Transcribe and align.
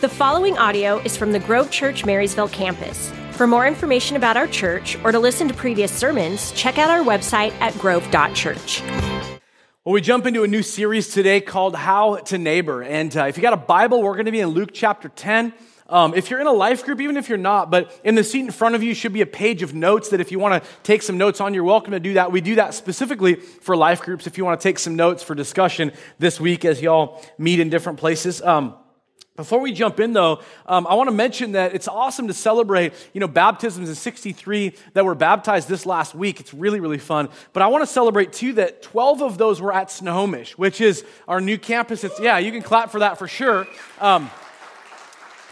The 0.00 0.08
following 0.08 0.56
audio 0.56 1.00
is 1.00 1.16
from 1.16 1.32
the 1.32 1.40
Grove 1.40 1.72
Church 1.72 2.06
Marysville 2.06 2.50
campus. 2.50 3.10
For 3.32 3.48
more 3.48 3.66
information 3.66 4.14
about 4.14 4.36
our 4.36 4.46
church 4.46 4.96
or 5.02 5.10
to 5.10 5.18
listen 5.18 5.48
to 5.48 5.54
previous 5.54 5.90
sermons, 5.90 6.52
check 6.52 6.78
out 6.78 6.88
our 6.88 7.04
website 7.04 7.50
at 7.60 7.76
grove.church. 7.80 8.80
Well, 9.84 9.92
we 9.92 10.00
jump 10.00 10.24
into 10.24 10.44
a 10.44 10.46
new 10.46 10.62
series 10.62 11.12
today 11.12 11.40
called 11.40 11.74
How 11.74 12.14
to 12.14 12.38
Neighbor. 12.38 12.84
And 12.84 13.16
uh, 13.16 13.24
if 13.24 13.36
you 13.36 13.42
got 13.42 13.54
a 13.54 13.56
Bible, 13.56 14.00
we're 14.00 14.12
going 14.12 14.26
to 14.26 14.30
be 14.30 14.38
in 14.38 14.50
Luke 14.50 14.70
chapter 14.72 15.08
10. 15.08 15.52
Um, 15.88 16.14
if 16.14 16.30
you're 16.30 16.40
in 16.40 16.46
a 16.46 16.52
life 16.52 16.84
group, 16.84 17.00
even 17.00 17.16
if 17.16 17.28
you're 17.28 17.36
not, 17.36 17.68
but 17.68 18.00
in 18.04 18.14
the 18.14 18.22
seat 18.22 18.44
in 18.44 18.52
front 18.52 18.76
of 18.76 18.84
you 18.84 18.94
should 18.94 19.12
be 19.12 19.22
a 19.22 19.26
page 19.26 19.64
of 19.64 19.74
notes 19.74 20.10
that 20.10 20.20
if 20.20 20.30
you 20.30 20.38
want 20.38 20.62
to 20.62 20.70
take 20.84 21.02
some 21.02 21.18
notes 21.18 21.40
on, 21.40 21.54
you're 21.54 21.64
welcome 21.64 21.90
to 21.90 21.98
do 21.98 22.14
that. 22.14 22.30
We 22.30 22.40
do 22.40 22.54
that 22.54 22.74
specifically 22.74 23.34
for 23.34 23.76
life 23.76 24.02
groups 24.02 24.28
if 24.28 24.38
you 24.38 24.44
want 24.44 24.60
to 24.60 24.62
take 24.62 24.78
some 24.78 24.94
notes 24.94 25.24
for 25.24 25.34
discussion 25.34 25.90
this 26.20 26.38
week 26.38 26.64
as 26.64 26.80
y'all 26.80 27.20
meet 27.36 27.58
in 27.58 27.68
different 27.68 27.98
places. 27.98 28.40
Um, 28.40 28.76
before 29.38 29.60
we 29.60 29.70
jump 29.70 30.00
in, 30.00 30.14
though, 30.14 30.40
um, 30.66 30.84
I 30.88 30.94
want 30.94 31.06
to 31.06 31.14
mention 31.14 31.52
that 31.52 31.72
it's 31.72 31.86
awesome 31.86 32.26
to 32.26 32.34
celebrate, 32.34 32.92
you 33.12 33.20
know, 33.20 33.28
baptisms 33.28 33.88
in 33.88 33.94
63 33.94 34.74
that 34.94 35.04
were 35.04 35.14
baptized 35.14 35.68
this 35.68 35.86
last 35.86 36.12
week. 36.12 36.40
It's 36.40 36.52
really, 36.52 36.80
really 36.80 36.98
fun. 36.98 37.28
But 37.52 37.62
I 37.62 37.68
want 37.68 37.82
to 37.82 37.86
celebrate, 37.86 38.32
too, 38.32 38.54
that 38.54 38.82
12 38.82 39.22
of 39.22 39.38
those 39.38 39.60
were 39.60 39.72
at 39.72 39.92
Snohomish, 39.92 40.58
which 40.58 40.80
is 40.80 41.04
our 41.28 41.40
new 41.40 41.56
campus. 41.56 42.02
It's, 42.02 42.18
yeah, 42.18 42.38
you 42.38 42.50
can 42.50 42.62
clap 42.62 42.90
for 42.90 42.98
that 42.98 43.16
for 43.16 43.28
sure. 43.28 43.68
Um, 44.00 44.28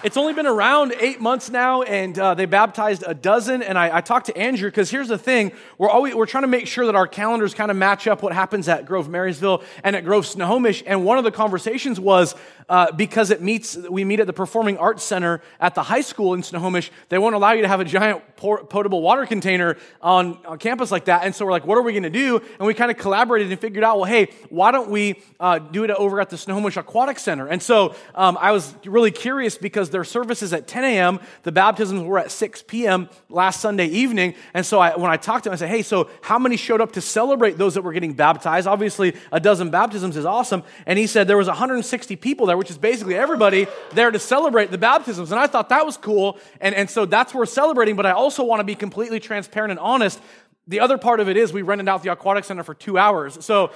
it's 0.03 0.19
only 0.19 0.35
been 0.35 0.47
around 0.47 0.95
eight 1.01 1.21
months 1.21 1.49
now, 1.49 1.81
and 1.83 2.19
uh, 2.19 2.35
they 2.35 2.45
baptized 2.45 3.03
a 3.07 3.15
dozen. 3.15 3.63
And 3.63 3.79
I, 3.79 3.97
I 3.97 4.01
talked 4.03 4.27
to 4.27 4.37
Andrew 4.37 4.69
because 4.69 4.91
here's 4.91 5.09
the 5.09 5.17
thing: 5.17 5.53
we're 5.79 5.89
always 5.89 6.15
we're 6.15 6.27
trying 6.27 6.43
to 6.43 6.49
make 6.49 6.67
sure 6.67 6.85
that 6.87 6.95
our 6.95 7.07
calendars 7.07 7.55
kind 7.55 7.71
of 7.71 7.77
match 7.79 8.07
up 8.07 8.23
what 8.23 8.35
happens 8.35 8.69
at 8.69 8.85
Grove 8.85 9.09
Marysville 9.09 9.63
and 9.83 9.97
at 9.97 10.05
Grove 10.05 10.27
Snohomish. 10.27 10.83
And 10.87 11.05
one 11.05 11.17
of 11.17 11.25
the 11.25 11.33
conversations 11.33 11.99
was 11.99 12.35
uh, 12.69 12.93
because 12.93 13.31
it 13.31 13.41
meets 13.41 13.77
we 13.77 14.05
meet 14.05 14.21
at 14.21 14.27
the 14.27 14.33
Performing 14.33 14.77
Arts 14.79 15.03
Center 15.03 15.41
at 15.61 15.75
the 15.75 15.83
high 15.83 16.01
school 16.01 16.35
in 16.35 16.43
Snohomish. 16.43 16.91
They 17.09 17.19
won't 17.19 17.35
allow 17.35 17.53
you 17.53 17.63
to 17.63 17.69
have 17.69 17.81
a 17.81 17.85
giant 17.85 18.23
potable 18.37 19.01
water 19.01 19.25
container 19.27 19.77
on, 20.03 20.38
on 20.45 20.59
campus 20.59 20.91
like 20.91 21.07
that. 21.07 21.25
And 21.25 21.35
so 21.35 21.45
we're 21.45 21.53
like, 21.53 21.66
what 21.66 21.79
are 21.79 21.83
we 21.83 21.93
going 21.93 22.03
to 22.03 22.10
do? 22.10 22.41
And 22.59 22.66
we 22.66 22.75
kind 22.75 22.91
of 22.91 22.97
collaborated 22.99 23.51
and 23.51 23.60
figured 23.60 23.85
out, 23.85 23.97
well, 23.97 24.05
hey, 24.05 24.29
why 24.51 24.73
don't 24.73 24.91
we 24.91 25.23
uh, 25.41 25.59
do 25.59 25.85
it 25.85 25.91
over 25.91 26.21
at 26.21 26.31
the 26.31 26.37
Snohomish 26.37 26.77
Aquatic 26.77 27.19
Center? 27.19 27.47
And 27.47 27.63
so 27.63 27.95
um, 28.15 28.37
I 28.41 28.53
was 28.53 28.75
really 28.85 29.10
curious 29.10 29.57
because 29.57 29.85
their 29.90 30.04
services 30.04 30.52
at 30.52 30.66
10 30.66 30.84
a.m. 30.84 31.20
The 31.42 31.52
baptisms 31.52 32.02
were 32.02 32.18
at 32.18 32.30
6 32.30 32.65
p.m. 32.66 33.09
last 33.29 33.60
Sunday 33.60 33.87
evening. 33.87 34.34
And 34.54 34.65
so 34.65 34.79
I, 34.79 34.96
when 34.96 35.10
I 35.10 35.16
talked 35.16 35.45
to 35.45 35.51
him, 35.51 35.54
I 35.54 35.56
said, 35.56 35.68
hey, 35.68 35.82
so 35.82 36.10
how 36.23 36.38
many 36.38 36.56
showed 36.56 36.80
up 36.80 36.92
to 36.92 37.01
celebrate 37.01 37.59
those 37.59 37.74
that 37.74 37.82
were 37.82 37.92
getting 37.92 38.14
baptized? 38.14 38.66
Obviously, 38.66 39.14
a 39.32 39.40
dozen 39.40 39.70
baptisms 39.70 40.16
is 40.16 40.24
awesome. 40.24 40.62
And 40.87 40.98
he 40.98 41.07
said 41.07 41.26
there 41.26 41.37
was 41.37 41.48
160 41.48 42.16
people 42.16 42.46
there, 42.46 42.57
which 42.57 42.70
is 42.70 42.79
basically 42.79 43.16
everybody 43.16 43.66
there 43.92 44.10
to 44.10 44.18
celebrate 44.18 44.70
the 44.70 44.79
baptisms. 44.79 45.30
And 45.32 45.40
I 45.40 45.46
thought 45.46 45.68
that 45.68 45.87
was 45.87 45.96
cool. 45.96 46.38
And, 46.60 46.74
and 46.74 46.90
so 46.90 47.07
that's 47.07 47.34
worth 47.34 47.51
celebrating. 47.51 47.96
But 47.96 48.07
I 48.07 48.12
also 48.12 48.45
want 48.45 48.60
to 48.60 48.64
be 48.64 48.74
completely 48.74 49.20
transparent 49.20 49.70
and 49.70 49.80
honest. 49.80 50.20
The 50.68 50.80
other 50.80 50.98
part 50.98 51.20
of 51.20 51.29
it 51.29 51.37
is 51.37 51.52
we 51.52 51.62
rented 51.62 51.88
out 51.88 52.02
the 52.02 52.10
aquatic 52.10 52.45
center 52.45 52.64
for 52.64 52.74
two 52.74 52.98
hours. 52.98 53.45
So 53.45 53.70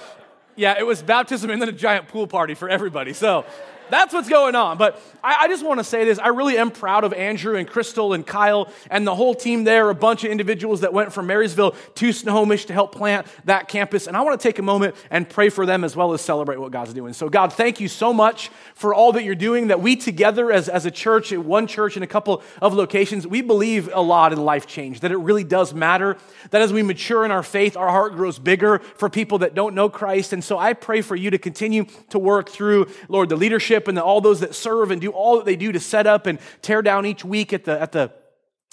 yeah, 0.55 0.75
it 0.77 0.85
was 0.85 1.01
baptism 1.01 1.49
and 1.49 1.61
then 1.61 1.69
a 1.69 1.73
giant 1.73 2.07
pool 2.07 2.27
party 2.27 2.53
for 2.53 2.69
everybody. 2.69 3.13
So 3.13 3.45
that's 3.91 4.13
what's 4.13 4.29
going 4.29 4.55
on. 4.55 4.77
But 4.77 5.01
I, 5.23 5.41
I 5.41 5.47
just 5.47 5.65
want 5.65 5.79
to 5.79 5.83
say 5.83 6.05
this. 6.05 6.17
I 6.17 6.29
really 6.29 6.57
am 6.57 6.71
proud 6.71 7.03
of 7.03 7.13
Andrew 7.13 7.55
and 7.55 7.67
Crystal 7.67 8.13
and 8.13 8.25
Kyle 8.25 8.71
and 8.89 9.05
the 9.05 9.13
whole 9.13 9.35
team 9.35 9.63
there, 9.63 9.89
a 9.89 9.95
bunch 9.95 10.23
of 10.23 10.31
individuals 10.31 10.81
that 10.81 10.93
went 10.93 11.13
from 11.13 11.27
Marysville 11.27 11.75
to 11.95 12.11
Snohomish 12.11 12.65
to 12.65 12.73
help 12.73 12.93
plant 12.95 13.27
that 13.45 13.67
campus. 13.67 14.07
And 14.07 14.17
I 14.17 14.21
want 14.21 14.39
to 14.39 14.47
take 14.47 14.59
a 14.59 14.63
moment 14.63 14.95
and 15.09 15.29
pray 15.29 15.49
for 15.49 15.65
them 15.65 15.83
as 15.83 15.95
well 15.95 16.13
as 16.13 16.21
celebrate 16.21 16.57
what 16.57 16.71
God's 16.71 16.93
doing. 16.93 17.13
So, 17.13 17.29
God, 17.29 17.53
thank 17.53 17.79
you 17.79 17.87
so 17.87 18.13
much 18.13 18.49
for 18.73 18.93
all 18.93 19.11
that 19.11 19.23
you're 19.23 19.35
doing, 19.35 19.67
that 19.67 19.81
we 19.81 19.95
together 19.95 20.51
as, 20.51 20.69
as 20.69 20.85
a 20.85 20.91
church, 20.91 21.31
one 21.31 21.67
church 21.67 21.97
in 21.97 22.03
a 22.03 22.07
couple 22.07 22.41
of 22.61 22.73
locations, 22.73 23.27
we 23.27 23.41
believe 23.41 23.89
a 23.93 24.01
lot 24.01 24.33
in 24.33 24.43
life 24.43 24.65
change, 24.65 25.01
that 25.01 25.11
it 25.11 25.17
really 25.17 25.43
does 25.43 25.73
matter, 25.73 26.17
that 26.51 26.61
as 26.61 26.71
we 26.71 26.81
mature 26.81 27.25
in 27.25 27.31
our 27.31 27.43
faith, 27.43 27.75
our 27.75 27.89
heart 27.89 28.13
grows 28.13 28.39
bigger 28.39 28.79
for 28.79 29.09
people 29.09 29.39
that 29.39 29.53
don't 29.53 29.75
know 29.75 29.89
Christ. 29.89 30.33
And 30.33 30.43
so 30.43 30.57
I 30.57 30.73
pray 30.73 31.01
for 31.01 31.15
you 31.15 31.29
to 31.31 31.37
continue 31.37 31.85
to 32.09 32.19
work 32.19 32.49
through, 32.49 32.87
Lord, 33.09 33.29
the 33.29 33.35
leadership 33.35 33.80
leadership 33.81 33.87
and 33.87 33.97
the, 33.97 34.03
all 34.03 34.21
those 34.21 34.39
that 34.41 34.55
serve 34.55 34.91
and 34.91 35.01
do 35.01 35.11
all 35.11 35.37
that 35.37 35.45
they 35.45 35.55
do 35.55 35.71
to 35.71 35.79
set 35.79 36.07
up 36.07 36.27
and 36.27 36.39
tear 36.61 36.81
down 36.81 37.05
each 37.05 37.25
week 37.25 37.53
at 37.53 37.65
the, 37.65 37.79
at 37.79 37.91
the 37.91 38.11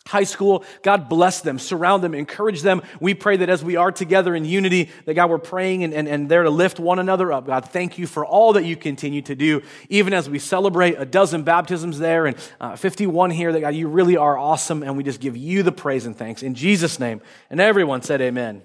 high 0.07 0.25
school. 0.25 0.65
God 0.83 1.09
bless 1.09 1.43
them, 1.43 1.59
surround 1.59 2.03
them, 2.03 2.15
encourage 2.15 2.63
them. 2.63 2.81
We 2.99 3.13
pray 3.15 3.37
that 3.39 3.51
as 3.51 3.63
we 3.63 3.77
are 3.77 3.93
together 3.93 4.35
in 4.35 4.47
unity, 4.47 4.89
that 5.05 5.15
God, 5.15 5.29
we're 5.29 5.39
praying 5.39 5.85
and, 5.85 5.93
and, 5.93 6.09
and 6.09 6.31
there 6.31 6.45
to 6.45 6.51
lift 6.51 6.81
one 6.81 6.99
another 6.99 7.31
up. 7.31 7.47
God, 7.47 7.67
thank 7.67 7.99
you 7.99 8.07
for 8.07 8.25
all 8.25 8.55
that 8.55 8.65
you 8.65 8.75
continue 8.75 9.21
to 9.23 9.35
do, 9.35 9.63
even 9.91 10.15
as 10.15 10.29
we 10.29 10.39
celebrate 10.39 10.95
a 10.99 11.05
dozen 11.05 11.43
baptisms 11.43 11.99
there 11.99 12.27
and 12.27 12.37
uh, 12.59 12.75
51 12.77 13.31
here, 13.31 13.53
that 13.53 13.61
God, 13.61 13.75
you 13.75 13.89
really 13.89 14.17
are 14.17 14.39
awesome. 14.39 14.83
And 14.83 14.97
we 14.97 15.05
just 15.05 15.21
give 15.21 15.37
you 15.37 15.63
the 15.63 15.73
praise 15.73 16.07
and 16.07 16.17
thanks 16.17 16.43
in 16.43 16.55
Jesus' 16.55 16.99
name. 16.99 17.21
And 17.51 17.61
everyone 17.61 18.01
said, 18.01 18.23
Amen. 18.23 18.63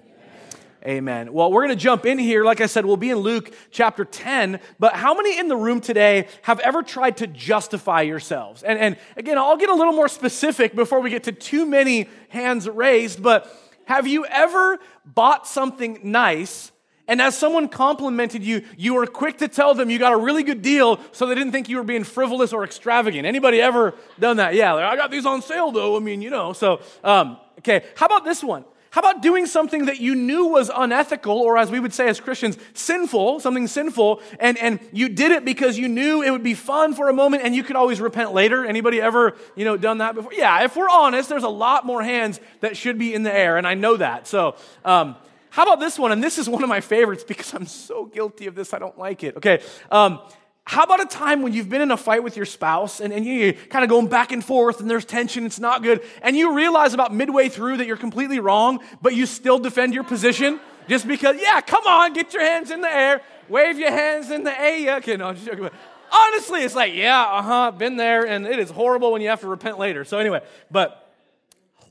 Amen. 0.86 1.32
Well, 1.32 1.50
we're 1.50 1.64
going 1.64 1.76
to 1.76 1.82
jump 1.82 2.04
in 2.04 2.18
here. 2.18 2.44
Like 2.44 2.60
I 2.60 2.66
said, 2.66 2.84
we'll 2.84 2.98
be 2.98 3.08
in 3.08 3.18
Luke 3.18 3.54
chapter 3.70 4.04
10. 4.04 4.60
But 4.78 4.92
how 4.92 5.14
many 5.14 5.38
in 5.38 5.48
the 5.48 5.56
room 5.56 5.80
today 5.80 6.28
have 6.42 6.60
ever 6.60 6.82
tried 6.82 7.16
to 7.18 7.26
justify 7.26 8.02
yourselves? 8.02 8.62
And, 8.62 8.78
and 8.78 8.96
again, 9.16 9.38
I'll 9.38 9.56
get 9.56 9.70
a 9.70 9.74
little 9.74 9.94
more 9.94 10.08
specific 10.08 10.74
before 10.74 11.00
we 11.00 11.08
get 11.08 11.24
to 11.24 11.32
too 11.32 11.64
many 11.64 12.08
hands 12.28 12.68
raised. 12.68 13.22
But 13.22 13.50
have 13.86 14.06
you 14.06 14.26
ever 14.26 14.78
bought 15.06 15.46
something 15.46 16.00
nice 16.02 16.70
and 17.06 17.20
as 17.20 17.36
someone 17.36 17.68
complimented 17.68 18.42
you, 18.42 18.62
you 18.78 18.94
were 18.94 19.06
quick 19.06 19.38
to 19.38 19.48
tell 19.48 19.74
them 19.74 19.90
you 19.90 19.98
got 19.98 20.14
a 20.14 20.16
really 20.16 20.42
good 20.42 20.62
deal 20.62 20.98
so 21.12 21.26
they 21.26 21.34
didn't 21.34 21.52
think 21.52 21.68
you 21.68 21.76
were 21.76 21.84
being 21.84 22.04
frivolous 22.04 22.52
or 22.52 22.64
extravagant. 22.64 23.26
Anybody 23.26 23.60
ever 23.60 23.94
done 24.18 24.38
that? 24.38 24.54
Yeah, 24.54 24.72
like, 24.72 24.84
I 24.84 24.96
got 24.96 25.10
these 25.10 25.26
on 25.26 25.42
sale 25.42 25.70
though. 25.70 25.96
I 25.96 26.00
mean, 26.00 26.22
you 26.22 26.30
know. 26.30 26.54
So, 26.54 26.80
um, 27.02 27.36
okay. 27.58 27.84
How 27.94 28.06
about 28.06 28.24
this 28.24 28.42
one? 28.42 28.64
How 28.94 29.00
about 29.00 29.22
doing 29.22 29.46
something 29.46 29.86
that 29.86 29.98
you 29.98 30.14
knew 30.14 30.46
was 30.46 30.70
unethical, 30.72 31.36
or 31.36 31.58
as 31.58 31.68
we 31.68 31.80
would 31.80 31.92
say 31.92 32.06
as 32.06 32.20
Christians, 32.20 32.56
sinful, 32.74 33.40
something 33.40 33.66
sinful, 33.66 34.22
and, 34.38 34.56
and 34.56 34.78
you 34.92 35.08
did 35.08 35.32
it 35.32 35.44
because 35.44 35.76
you 35.76 35.88
knew 35.88 36.22
it 36.22 36.30
would 36.30 36.44
be 36.44 36.54
fun 36.54 36.94
for 36.94 37.08
a 37.08 37.12
moment 37.12 37.42
and 37.42 37.56
you 37.56 37.64
could 37.64 37.74
always 37.74 38.00
repent 38.00 38.32
later? 38.32 38.64
Anybody 38.64 39.00
ever, 39.00 39.34
you 39.56 39.64
know, 39.64 39.76
done 39.76 39.98
that 39.98 40.14
before? 40.14 40.32
Yeah, 40.32 40.62
if 40.62 40.76
we're 40.76 40.88
honest, 40.88 41.28
there's 41.28 41.42
a 41.42 41.48
lot 41.48 41.84
more 41.84 42.04
hands 42.04 42.38
that 42.60 42.76
should 42.76 42.96
be 42.96 43.12
in 43.12 43.24
the 43.24 43.36
air, 43.36 43.56
and 43.58 43.66
I 43.66 43.74
know 43.74 43.96
that. 43.96 44.28
So, 44.28 44.54
um, 44.84 45.16
how 45.50 45.64
about 45.64 45.80
this 45.80 45.98
one? 45.98 46.12
And 46.12 46.22
this 46.22 46.38
is 46.38 46.48
one 46.48 46.62
of 46.62 46.68
my 46.68 46.80
favorites 46.80 47.24
because 47.26 47.52
I'm 47.52 47.66
so 47.66 48.04
guilty 48.04 48.46
of 48.46 48.54
this, 48.54 48.72
I 48.72 48.78
don't 48.78 48.96
like 48.96 49.24
it. 49.24 49.36
Okay. 49.38 49.60
Um, 49.90 50.20
how 50.66 50.84
about 50.84 51.02
a 51.02 51.06
time 51.06 51.42
when 51.42 51.52
you've 51.52 51.68
been 51.68 51.82
in 51.82 51.90
a 51.90 51.96
fight 51.96 52.24
with 52.24 52.36
your 52.36 52.46
spouse 52.46 53.00
and, 53.00 53.12
and 53.12 53.26
you're 53.26 53.52
kind 53.52 53.84
of 53.84 53.90
going 53.90 54.08
back 54.08 54.32
and 54.32 54.42
forth 54.42 54.80
and 54.80 54.90
there's 54.90 55.04
tension, 55.04 55.44
it's 55.44 55.60
not 55.60 55.82
good, 55.82 56.02
and 56.22 56.36
you 56.36 56.54
realize 56.54 56.94
about 56.94 57.14
midway 57.14 57.50
through 57.50 57.76
that 57.76 57.86
you're 57.86 57.98
completely 57.98 58.40
wrong, 58.40 58.80
but 59.02 59.14
you 59.14 59.26
still 59.26 59.58
defend 59.58 59.92
your 59.92 60.04
position 60.04 60.58
just 60.88 61.06
because, 61.06 61.36
yeah, 61.38 61.60
come 61.60 61.86
on, 61.86 62.14
get 62.14 62.32
your 62.32 62.42
hands 62.42 62.70
in 62.70 62.80
the 62.80 62.88
air, 62.88 63.20
wave 63.48 63.78
your 63.78 63.90
hands 63.90 64.30
in 64.30 64.42
the 64.44 64.58
air. 64.58 64.96
Okay, 64.96 65.16
no, 65.16 65.32
just 65.34 65.46
joking. 65.46 65.68
Honestly, 66.10 66.62
it's 66.62 66.74
like, 66.74 66.94
yeah, 66.94 67.22
uh 67.22 67.42
huh, 67.42 67.70
been 67.72 67.96
there, 67.96 68.26
and 68.26 68.46
it 68.46 68.58
is 68.58 68.70
horrible 68.70 69.12
when 69.12 69.20
you 69.20 69.28
have 69.28 69.40
to 69.40 69.48
repent 69.48 69.78
later. 69.78 70.04
So, 70.04 70.18
anyway, 70.18 70.42
but 70.70 71.12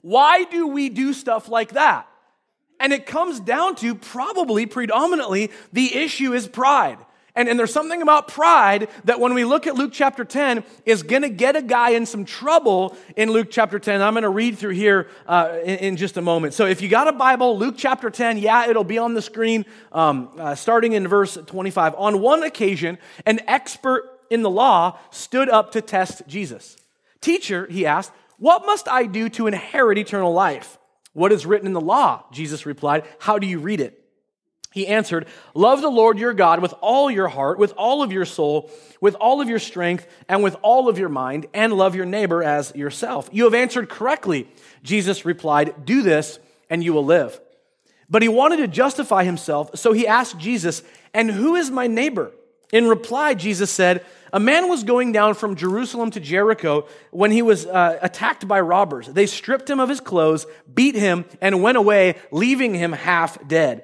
why 0.02 0.46
do 0.46 0.68
we 0.68 0.90
do 0.90 1.14
stuff 1.14 1.48
like 1.48 1.74
that? 1.74 2.08
And 2.80 2.92
it 2.92 3.06
comes 3.06 3.40
down 3.40 3.76
to 3.78 3.96
probably 3.96 4.66
predominantly 4.66 5.52
the 5.72 5.96
issue 5.96 6.34
is 6.34 6.48
pride. 6.48 6.98
And, 7.36 7.50
and 7.50 7.58
there's 7.58 7.74
something 7.74 8.02
about 8.02 8.28
pride 8.28 8.90
that 9.06 9.20
when 9.20 9.34
we 9.34 9.44
look 9.44 9.66
at 9.66 9.74
Luke 9.74 9.92
chapter 9.92 10.24
10 10.24 10.64
is 10.86 11.02
going 11.02 11.24
to 11.24 11.30
get 11.30 11.56
a 11.56 11.64
guy 11.64 11.92
in 11.92 12.06
some 12.06 12.26
trouble 12.26 12.96
in 13.16 13.32
Luke 13.32 13.48
chapter 13.50 13.80
10. 13.80 14.02
I'm 14.04 14.14
going 14.14 14.22
to 14.22 14.30
read 14.30 14.60
through 14.60 14.74
here 14.74 15.08
uh, 15.26 15.58
in, 15.64 15.78
in, 15.78 15.98
just 15.98 16.18
a 16.18 16.22
moment. 16.22 16.54
So 16.54 16.68
if 16.68 16.82
you 16.82 16.90
got 16.90 17.08
a 17.08 17.12
Bible, 17.12 17.58
Luke 17.58 17.76
chapter 17.76 18.12
10, 18.12 18.38
yeah, 18.38 18.68
it'll 18.68 18.84
be 18.84 19.00
on 19.00 19.16
the 19.16 19.22
screen 19.22 19.66
um, 19.92 20.30
uh, 20.38 20.54
starting 20.54 20.94
in 20.94 21.08
verse 21.08 21.36
25. 21.36 21.96
On 21.96 22.22
one 22.22 22.44
occasion, 22.44 23.00
an 23.26 23.40
expert 23.48 24.20
in 24.30 24.44
the 24.44 24.50
law 24.50 25.00
stood 25.10 25.50
up 25.50 25.72
to 25.72 25.82
test 25.82 26.22
Jesus. 26.28 26.78
Teacher, 27.20 27.66
he 27.68 27.86
asked, 27.88 28.12
what 28.38 28.66
must 28.66 28.90
I 28.90 29.06
do 29.06 29.30
to 29.30 29.48
inherit 29.48 29.98
eternal 29.98 30.34
life? 30.34 30.78
What 31.14 31.32
is 31.32 31.46
written 31.46 31.68
in 31.68 31.74
the 31.74 31.80
law? 31.80 32.26
Jesus 32.32 32.66
replied, 32.66 33.06
How 33.20 33.40
do 33.40 33.48
you 33.48 33.60
read 33.60 33.80
it? 33.80 34.03
He 34.74 34.88
answered, 34.88 35.28
Love 35.54 35.82
the 35.82 35.90
Lord 35.90 36.18
your 36.18 36.34
God 36.34 36.60
with 36.60 36.74
all 36.82 37.12
your 37.12 37.28
heart, 37.28 37.60
with 37.60 37.74
all 37.78 38.02
of 38.02 38.12
your 38.12 38.26
soul, 38.26 38.72
with 39.00 39.14
all 39.16 39.40
of 39.40 39.48
your 39.48 39.60
strength, 39.60 40.08
and 40.28 40.42
with 40.42 40.56
all 40.64 40.90
of 40.90 40.98
your 40.98 41.10
mind, 41.10 41.46
and 41.54 41.74
love 41.74 41.96
your 41.96 42.08
neighbor 42.08 42.42
as 42.42 42.76
yourself. 42.76 43.30
You 43.32 43.44
have 43.44 43.54
answered 43.54 43.88
correctly. 43.88 44.48
Jesus 44.82 45.26
replied, 45.26 45.86
Do 45.86 46.02
this, 46.02 46.40
and 46.72 46.84
you 46.84 46.92
will 46.92 47.06
live. 47.06 47.40
But 48.10 48.24
he 48.24 48.28
wanted 48.28 48.58
to 48.58 48.68
justify 48.68 49.24
himself, 49.24 49.78
so 49.78 49.94
he 49.94 50.08
asked 50.08 50.40
Jesus, 50.40 50.82
And 51.14 51.30
who 51.30 51.56
is 51.56 51.70
my 51.70 51.86
neighbor? 51.86 52.32
In 52.72 52.88
reply, 52.88 53.36
Jesus 53.36 53.70
said, 53.70 54.04
A 54.34 54.40
man 54.40 54.70
was 54.70 54.84
going 54.84 55.12
down 55.12 55.36
from 55.36 55.56
Jerusalem 55.56 56.10
to 56.12 56.20
Jericho 56.20 56.88
when 57.12 57.30
he 57.30 57.44
was 57.44 57.68
uh, 57.68 58.00
attacked 58.02 58.48
by 58.48 58.60
robbers. 58.60 59.06
They 59.06 59.28
stripped 59.28 59.70
him 59.70 59.80
of 59.80 59.90
his 59.90 60.00
clothes, 60.00 60.48
beat 60.74 60.96
him, 60.96 61.26
and 61.40 61.62
went 61.62 61.78
away, 61.78 62.16
leaving 62.32 62.74
him 62.74 62.92
half 62.92 63.48
dead. 63.48 63.84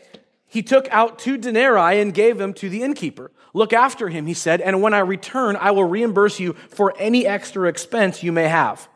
he 0.51 0.61
took 0.61 0.89
out 0.91 1.17
two 1.17 1.37
denarii 1.37 2.01
and 2.01 2.13
gave 2.13 2.37
them 2.37 2.53
to 2.55 2.67
the 2.67 2.83
innkeeper. 2.83 3.31
Look 3.53 3.71
after 3.71 4.09
him, 4.09 4.25
he 4.25 4.33
said, 4.33 4.59
and 4.59 4.81
when 4.81 4.93
I 4.93 4.99
return, 4.99 5.55
I 5.55 5.71
will 5.71 5.85
reimburse 5.85 6.41
you 6.41 6.53
for 6.67 6.93
any 6.99 7.25
extra 7.25 7.69
expense 7.69 8.21
you 8.21 8.33
may 8.33 8.49
have. 8.49 8.89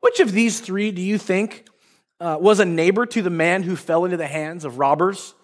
Which 0.00 0.18
of 0.18 0.32
these 0.32 0.58
three 0.58 0.90
do 0.90 1.00
you 1.00 1.16
think 1.16 1.68
uh, 2.18 2.38
was 2.40 2.58
a 2.58 2.64
neighbor 2.64 3.06
to 3.06 3.22
the 3.22 3.30
man 3.30 3.62
who 3.62 3.76
fell 3.76 4.04
into 4.04 4.16
the 4.16 4.26
hands 4.26 4.64
of 4.64 4.80
robbers? 4.80 5.34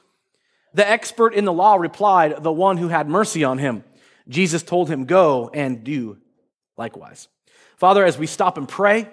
The 0.74 0.88
expert 0.88 1.32
in 1.32 1.44
the 1.44 1.52
law 1.52 1.76
replied, 1.76 2.42
The 2.42 2.52
one 2.52 2.76
who 2.76 2.88
had 2.88 3.08
mercy 3.08 3.44
on 3.44 3.58
him. 3.58 3.84
Jesus 4.28 4.64
told 4.64 4.90
him, 4.90 5.04
Go 5.04 5.48
and 5.54 5.84
do 5.84 6.18
likewise. 6.76 7.28
Father, 7.76 8.04
as 8.04 8.18
we 8.18 8.26
stop 8.26 8.58
and 8.58 8.68
pray, 8.68 9.08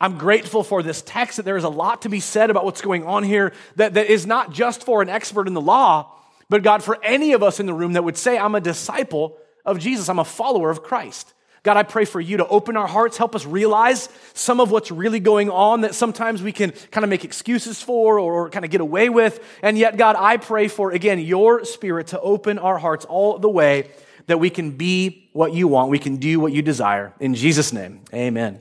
I'm 0.00 0.18
grateful 0.18 0.62
for 0.62 0.82
this 0.82 1.00
text 1.02 1.38
that 1.38 1.44
there 1.44 1.56
is 1.56 1.64
a 1.64 1.68
lot 1.68 2.02
to 2.02 2.08
be 2.08 2.20
said 2.20 2.50
about 2.50 2.64
what's 2.64 2.82
going 2.82 3.04
on 3.04 3.22
here 3.22 3.52
that, 3.76 3.94
that 3.94 4.06
is 4.06 4.26
not 4.26 4.52
just 4.52 4.84
for 4.84 5.00
an 5.00 5.08
expert 5.08 5.46
in 5.46 5.54
the 5.54 5.60
law, 5.60 6.12
but 6.48 6.62
God, 6.62 6.82
for 6.82 7.02
any 7.02 7.32
of 7.32 7.42
us 7.42 7.60
in 7.60 7.66
the 7.66 7.74
room 7.74 7.94
that 7.94 8.04
would 8.04 8.16
say, 8.16 8.38
I'm 8.38 8.54
a 8.54 8.60
disciple 8.60 9.38
of 9.64 9.78
Jesus, 9.78 10.08
I'm 10.08 10.18
a 10.18 10.24
follower 10.24 10.70
of 10.70 10.82
Christ. 10.82 11.32
God, 11.62 11.76
I 11.76 11.82
pray 11.82 12.04
for 12.04 12.20
you 12.20 12.36
to 12.36 12.46
open 12.46 12.76
our 12.76 12.86
hearts, 12.86 13.16
help 13.16 13.34
us 13.34 13.44
realize 13.44 14.08
some 14.34 14.60
of 14.60 14.70
what's 14.70 14.92
really 14.92 15.18
going 15.18 15.50
on 15.50 15.80
that 15.80 15.96
sometimes 15.96 16.40
we 16.40 16.52
can 16.52 16.70
kind 16.92 17.02
of 17.02 17.10
make 17.10 17.24
excuses 17.24 17.82
for 17.82 18.20
or, 18.20 18.32
or 18.32 18.50
kind 18.50 18.64
of 18.64 18.70
get 18.70 18.80
away 18.80 19.08
with. 19.08 19.42
And 19.62 19.76
yet, 19.76 19.96
God, 19.96 20.14
I 20.16 20.36
pray 20.36 20.68
for, 20.68 20.92
again, 20.92 21.18
your 21.18 21.64
spirit 21.64 22.08
to 22.08 22.20
open 22.20 22.60
our 22.60 22.78
hearts 22.78 23.04
all 23.04 23.40
the 23.40 23.50
way 23.50 23.90
that 24.28 24.38
we 24.38 24.48
can 24.48 24.72
be 24.72 25.28
what 25.32 25.52
you 25.54 25.66
want, 25.66 25.90
we 25.90 25.98
can 25.98 26.16
do 26.16 26.38
what 26.38 26.52
you 26.52 26.62
desire. 26.62 27.12
In 27.18 27.34
Jesus' 27.34 27.72
name, 27.72 28.02
amen. 28.14 28.60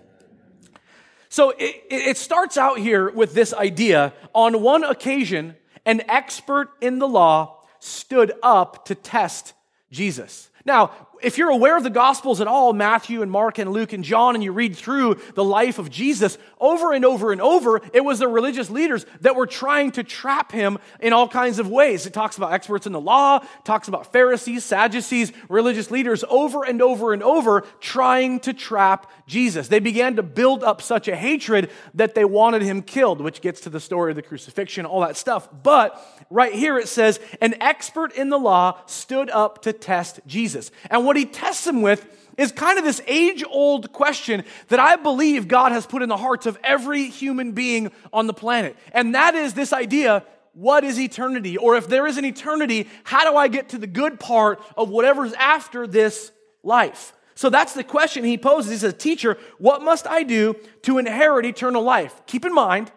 So 1.29 1.51
it, 1.51 1.83
it 1.89 2.17
starts 2.17 2.57
out 2.57 2.79
here 2.79 3.09
with 3.09 3.33
this 3.33 3.53
idea. 3.53 4.13
On 4.33 4.61
one 4.61 4.83
occasion, 4.83 5.55
an 5.85 6.01
expert 6.09 6.69
in 6.81 6.99
the 6.99 7.07
law 7.07 7.63
stood 7.79 8.33
up 8.41 8.85
to 8.85 8.95
test 8.95 9.53
Jesus. 9.91 10.49
Now, 10.65 10.91
if 11.25 11.39
you're 11.39 11.49
aware 11.49 11.75
of 11.75 11.83
the 11.83 11.89
Gospels 11.89 12.39
at 12.39 12.47
all, 12.47 12.71
Matthew 12.71 13.21
and 13.23 13.31
Mark 13.31 13.57
and 13.57 13.71
Luke 13.71 13.93
and 13.93 14.03
John, 14.03 14.35
and 14.35 14.43
you 14.43 14.51
read 14.51 14.75
through 14.75 15.19
the 15.33 15.43
life 15.43 15.79
of 15.79 15.89
Jesus, 15.89 16.37
over 16.59 16.93
and 16.93 17.03
over 17.03 17.31
and 17.31 17.41
over, 17.41 17.81
it 17.93 18.05
was 18.05 18.19
the 18.19 18.27
religious 18.27 18.69
leaders 18.69 19.05
that 19.21 19.35
were 19.35 19.47
trying 19.47 19.91
to 19.93 20.03
trap 20.03 20.51
him 20.51 20.77
in 20.99 21.13
all 21.13 21.27
kinds 21.27 21.57
of 21.57 21.67
ways. 21.67 22.05
It 22.05 22.13
talks 22.13 22.37
about 22.37 22.53
experts 22.53 22.85
in 22.85 22.93
the 22.93 23.01
law, 23.01 23.39
talks 23.63 23.87
about 23.87 24.11
Pharisees, 24.11 24.63
Sadducees, 24.63 25.31
religious 25.49 25.89
leaders 25.89 26.23
over 26.29 26.63
and 26.63 26.81
over 26.81 27.11
and 27.11 27.23
over 27.23 27.61
trying 27.79 28.39
to 28.41 28.53
trap 28.53 29.11
Jesus. 29.25 29.67
They 29.67 29.79
began 29.79 30.17
to 30.17 30.23
build 30.23 30.63
up 30.63 30.81
such 30.81 31.07
a 31.07 31.15
hatred 31.15 31.71
that 31.95 32.13
they 32.13 32.25
wanted 32.25 32.61
him 32.61 32.83
killed, 32.83 33.19
which 33.19 33.41
gets 33.41 33.61
to 33.61 33.69
the 33.71 33.79
story 33.79 34.11
of 34.11 34.15
the 34.15 34.21
crucifixion, 34.21 34.85
all 34.85 35.01
that 35.01 35.17
stuff. 35.17 35.49
But 35.63 35.99
right 36.29 36.53
here 36.53 36.77
it 36.77 36.87
says, 36.87 37.19
an 37.41 37.55
expert 37.61 38.13
in 38.13 38.29
the 38.29 38.37
law 38.37 38.79
stood 38.85 39.29
up 39.31 39.63
to 39.63 39.73
test 39.73 40.19
Jesus. 40.27 40.69
And 40.89 41.05
what 41.15 41.19
he 41.21 41.25
tests 41.25 41.65
him 41.65 41.81
with 41.81 42.05
is 42.37 42.51
kind 42.51 42.77
of 42.77 42.83
this 42.83 43.01
age 43.07 43.41
old 43.49 43.93
question 43.93 44.43
that 44.67 44.81
I 44.81 44.97
believe 44.97 45.47
God 45.47 45.71
has 45.71 45.85
put 45.85 46.01
in 46.01 46.09
the 46.09 46.17
hearts 46.17 46.45
of 46.45 46.59
every 46.61 47.05
human 47.05 47.53
being 47.53 47.89
on 48.11 48.27
the 48.27 48.33
planet. 48.33 48.75
And 48.91 49.15
that 49.15 49.33
is 49.33 49.53
this 49.53 49.71
idea 49.71 50.25
what 50.51 50.83
is 50.83 50.99
eternity? 50.99 51.57
Or 51.57 51.75
if 51.77 51.87
there 51.87 52.05
is 52.05 52.17
an 52.17 52.25
eternity, 52.25 52.89
how 53.05 53.29
do 53.29 53.37
I 53.37 53.47
get 53.47 53.69
to 53.69 53.77
the 53.77 53.87
good 53.87 54.19
part 54.19 54.61
of 54.75 54.89
whatever's 54.89 55.31
after 55.33 55.87
this 55.87 56.31
life? 56.63 57.13
So 57.35 57.49
that's 57.49 57.73
the 57.73 57.83
question 57.83 58.25
he 58.25 58.37
poses. 58.37 58.71
He 58.71 58.77
says, 58.77 58.93
Teacher, 58.93 59.37
what 59.57 59.81
must 59.81 60.05
I 60.05 60.23
do 60.23 60.55
to 60.83 60.97
inherit 60.97 61.45
eternal 61.45 61.81
life? 61.81 62.21
Keep 62.25 62.45
in 62.45 62.53
mind, 62.53 62.91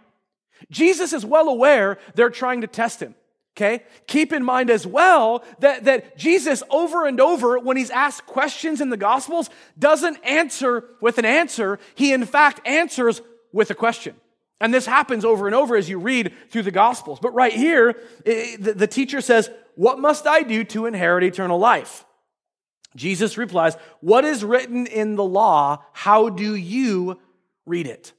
Jesus 0.73 1.13
is 1.13 1.25
well 1.25 1.49
aware 1.49 1.99
they're 2.15 2.31
trying 2.31 2.63
to 2.63 2.67
test 2.67 3.01
him. 3.01 3.15
Okay? 3.59 3.83
Keep 4.07 4.33
in 4.33 4.45
mind 4.45 4.71
as 4.71 4.87
well 4.87 5.43
that, 5.59 5.85
that 5.87 6.17
Jesus, 6.17 6.63
over 6.71 7.07
and 7.07 7.21
over, 7.21 7.59
when 7.59 7.77
he's 7.77 7.91
asked 7.91 8.25
questions 8.25 8.81
in 8.81 8.91
the 8.91 8.97
Gospels, 8.97 9.51
doesn't 9.77 10.17
answer 10.25 10.85
with 11.01 11.19
an 11.19 11.25
answer. 11.25 11.81
He, 11.97 12.13
in 12.13 12.25
fact, 12.25 12.65
answers 12.65 13.21
with 13.53 13.73
a 13.73 13.75
question. 13.75 14.15
And 14.61 14.73
this 14.73 14.87
happens 14.87 15.25
over 15.25 15.47
and 15.47 15.57
over 15.57 15.75
as 15.75 15.89
you 15.89 15.99
read 15.99 16.33
through 16.51 16.63
the 16.63 16.71
Gospels. 16.71 17.19
But 17.21 17.35
right 17.35 17.53
here, 17.53 17.97
it, 18.25 18.63
the, 18.63 18.75
the 18.75 18.87
teacher 18.87 19.21
says, 19.21 19.51
What 19.75 19.99
must 19.99 20.29
I 20.29 20.45
do 20.45 20.63
to 20.63 20.87
inherit 20.87 21.25
eternal 21.25 21.59
life? 21.59 22.05
Jesus 22.95 23.37
replies, 23.37 23.75
What 24.01 24.25
is 24.25 24.45
written 24.45 24.87
in 24.87 25.17
the 25.17 25.25
law? 25.25 25.83
How 25.93 26.29
do 26.29 26.55
you 26.55 27.19
read 27.67 27.89
it? 27.89 28.13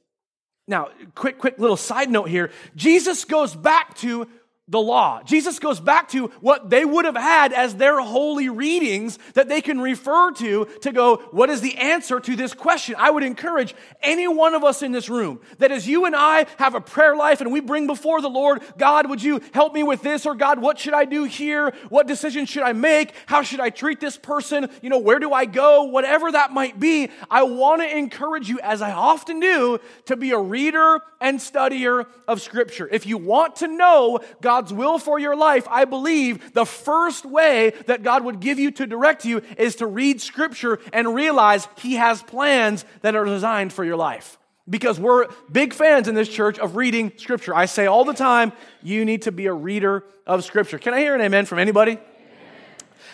Now, 0.68 0.90
quick, 1.14 1.38
quick 1.38 1.58
little 1.58 1.78
side 1.78 2.10
note 2.10 2.28
here. 2.28 2.50
Jesus 2.76 3.24
goes 3.24 3.56
back 3.56 3.96
to 3.98 4.28
the 4.70 4.80
law. 4.80 5.20
Jesus 5.24 5.58
goes 5.58 5.80
back 5.80 6.08
to 6.10 6.28
what 6.40 6.70
they 6.70 6.84
would 6.84 7.04
have 7.04 7.16
had 7.16 7.52
as 7.52 7.74
their 7.74 8.00
holy 8.00 8.48
readings 8.48 9.18
that 9.34 9.48
they 9.48 9.60
can 9.60 9.80
refer 9.80 10.30
to 10.30 10.64
to 10.82 10.92
go, 10.92 11.16
what 11.32 11.50
is 11.50 11.60
the 11.60 11.76
answer 11.76 12.20
to 12.20 12.36
this 12.36 12.54
question? 12.54 12.94
I 12.96 13.10
would 13.10 13.24
encourage 13.24 13.74
any 14.00 14.28
one 14.28 14.54
of 14.54 14.62
us 14.62 14.82
in 14.82 14.92
this 14.92 15.08
room 15.08 15.40
that 15.58 15.72
as 15.72 15.88
you 15.88 16.04
and 16.06 16.14
I 16.14 16.46
have 16.58 16.76
a 16.76 16.80
prayer 16.80 17.16
life 17.16 17.40
and 17.40 17.52
we 17.52 17.58
bring 17.60 17.88
before 17.88 18.22
the 18.22 18.30
Lord, 18.30 18.62
God, 18.78 19.10
would 19.10 19.20
you 19.20 19.40
help 19.52 19.74
me 19.74 19.82
with 19.82 20.02
this? 20.02 20.24
Or 20.24 20.36
God, 20.36 20.60
what 20.60 20.78
should 20.78 20.94
I 20.94 21.04
do 21.04 21.24
here? 21.24 21.72
What 21.88 22.06
decision 22.06 22.46
should 22.46 22.62
I 22.62 22.72
make? 22.72 23.12
How 23.26 23.42
should 23.42 23.60
I 23.60 23.70
treat 23.70 23.98
this 23.98 24.16
person? 24.16 24.70
You 24.82 24.90
know, 24.90 24.98
where 24.98 25.18
do 25.18 25.32
I 25.32 25.46
go? 25.46 25.84
Whatever 25.84 26.30
that 26.30 26.52
might 26.52 26.78
be, 26.78 27.08
I 27.28 27.42
want 27.42 27.82
to 27.82 27.98
encourage 27.98 28.48
you, 28.48 28.60
as 28.62 28.82
I 28.82 28.92
often 28.92 29.40
do, 29.40 29.80
to 30.04 30.16
be 30.16 30.30
a 30.30 30.38
reader 30.38 31.00
and 31.20 31.40
studier 31.40 32.06
of 32.28 32.40
Scripture. 32.40 32.88
If 32.90 33.04
you 33.04 33.18
want 33.18 33.56
to 33.56 33.66
know 33.66 34.20
God 34.40 34.59
God's 34.60 34.74
will 34.74 34.98
for 34.98 35.18
your 35.18 35.36
life, 35.36 35.66
I 35.70 35.86
believe 35.86 36.52
the 36.52 36.66
first 36.66 37.24
way 37.24 37.72
that 37.86 38.02
God 38.02 38.24
would 38.24 38.40
give 38.40 38.58
you 38.58 38.70
to 38.72 38.86
direct 38.86 39.24
you 39.24 39.40
is 39.56 39.76
to 39.76 39.86
read 39.86 40.20
Scripture 40.20 40.80
and 40.92 41.14
realize 41.14 41.66
He 41.78 41.94
has 41.94 42.22
plans 42.22 42.84
that 43.00 43.16
are 43.16 43.24
designed 43.24 43.72
for 43.72 43.84
your 43.84 43.96
life. 43.96 44.38
Because 44.68 45.00
we're 45.00 45.28
big 45.50 45.72
fans 45.72 46.08
in 46.08 46.14
this 46.14 46.28
church 46.28 46.58
of 46.58 46.76
reading 46.76 47.10
Scripture. 47.16 47.54
I 47.54 47.64
say 47.64 47.86
all 47.86 48.04
the 48.04 48.12
time, 48.12 48.52
you 48.82 49.06
need 49.06 49.22
to 49.22 49.32
be 49.32 49.46
a 49.46 49.52
reader 49.54 50.04
of 50.26 50.44
Scripture. 50.44 50.78
Can 50.78 50.92
I 50.92 50.98
hear 50.98 51.14
an 51.14 51.22
amen 51.22 51.46
from 51.46 51.58
anybody? 51.58 51.96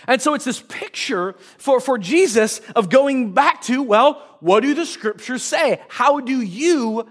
And 0.08 0.20
so 0.20 0.34
it's 0.34 0.44
this 0.44 0.60
picture 0.60 1.36
for, 1.58 1.78
for 1.78 1.96
Jesus 1.96 2.60
of 2.74 2.90
going 2.90 3.34
back 3.34 3.62
to, 3.62 3.84
well, 3.84 4.20
what 4.40 4.64
do 4.64 4.74
the 4.74 4.84
scriptures 4.84 5.44
say? 5.44 5.80
How 5.88 6.18
do 6.18 6.40
you 6.40 7.08